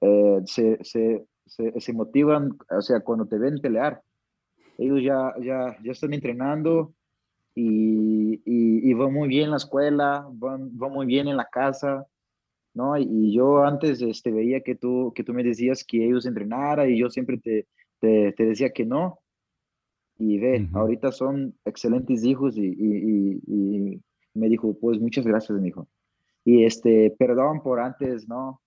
[0.00, 4.02] eh, se, se, se, se motivan, o sea, cuando te ven pelear,
[4.78, 6.94] ellos ya, ya, ya están entrenando
[7.54, 11.46] y, y, y van muy bien en la escuela, van, van muy bien en la
[11.46, 12.06] casa,
[12.74, 12.96] ¿no?
[12.96, 16.98] Y, yo antes este, veía que tú, que tú me decías que ellos entrenaran y
[16.98, 17.66] yo siempre te,
[17.98, 19.18] te, te decía que no.
[20.20, 20.78] Y ve, Ujú.
[20.78, 24.02] ahorita son excelentes hijos y, y, y, y
[24.38, 25.88] me dijo, pues muchas gracias, mi hijo.
[26.44, 28.60] Y este, perdón por antes, ¿no?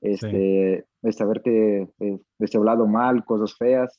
[0.00, 3.98] Este, este haberte eh, este, hablado mal, cosas feas,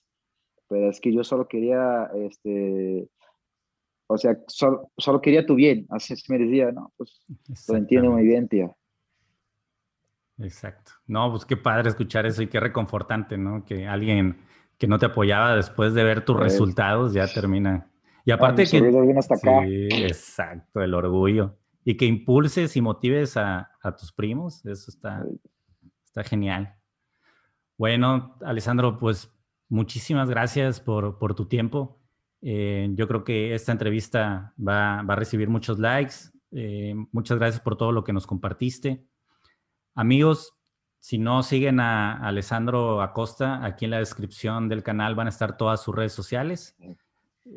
[0.68, 3.08] pero es que yo solo quería, este,
[4.08, 6.94] o sea, solo, solo quería tu bien, así me decía, ¿no?
[6.98, 7.26] Pues
[7.68, 8.72] lo entiendo muy bien, tía.
[10.38, 10.92] Exacto.
[11.08, 13.64] No, pues qué padre escuchar eso y qué reconfortante, ¿no?
[13.66, 14.38] Que alguien
[14.78, 17.90] que no te apoyaba después de ver tus Pues, resultados ya termina.
[18.26, 19.14] Y aparte que...
[19.18, 19.64] hasta acá.
[19.66, 21.58] Sí, exacto, el orgullo.
[21.84, 25.24] Y que impulses y motives a, a tus primos, eso está,
[26.04, 26.76] está genial.
[27.78, 29.32] Bueno, Alessandro, pues
[29.70, 32.02] muchísimas gracias por, por tu tiempo.
[32.42, 36.16] Eh, yo creo que esta entrevista va, va a recibir muchos likes.
[36.52, 39.06] Eh, muchas gracias por todo lo que nos compartiste.
[39.94, 40.54] Amigos,
[41.00, 45.58] si no siguen a, Alessandro Acosta, aquí en la descripción del canal van a estar
[45.58, 46.76] todas sus redes sociales.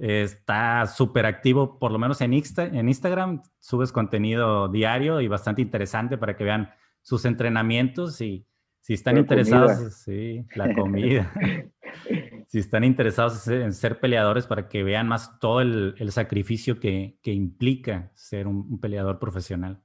[0.00, 3.42] Está súper activo, por lo menos en, en Instagram.
[3.58, 6.70] Subes contenido diario y bastante interesante para que vean
[7.02, 8.46] sus entrenamientos y
[8.88, 11.32] si están interesados, sí, la comida.
[12.48, 18.10] si están interesados en ser peleadores para que vean más todo el, sacrificio que, implica
[18.14, 19.82] ser un, peleador profesional.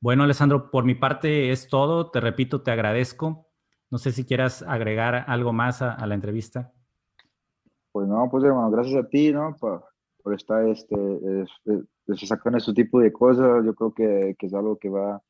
[0.00, 2.10] Bueno, Alessandro, por mi parte es todo.
[2.10, 3.48] Te repito, te agradezco.
[3.88, 6.72] No sé si quieras agregar algo más a, la entrevista.
[7.92, 9.56] Pues no, pues hermano, gracias a ti, ¿no?
[9.58, 9.84] Por,
[10.34, 10.94] estar este,
[12.26, 13.64] sacando este tipo de cosas.
[13.64, 15.22] Yo creo que, que es algo que va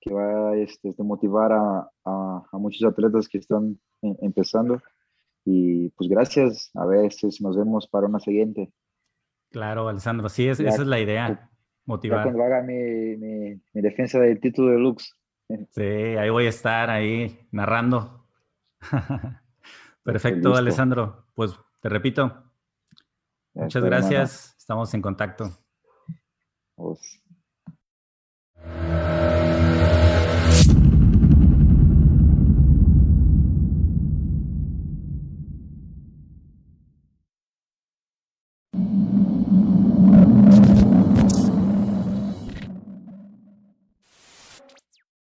[0.00, 4.80] que va este, este, motivar a, a, muchos atletas que están empezando.
[5.44, 8.72] Y pues gracias, a ver si nos vemos para una siguiente.
[9.50, 11.50] Claro, Alessandro, sí, esa es la idea,
[11.84, 12.22] motivar.
[12.22, 15.16] cuando haga mi, mi, mi, defensa del título de Lux.
[15.70, 18.24] Sí, ahí voy a estar, ahí narrando.
[20.04, 21.24] Perfecto, Alessandro.
[21.34, 22.44] Pues te repito,
[23.54, 25.58] muchas gracias, estamos en contacto.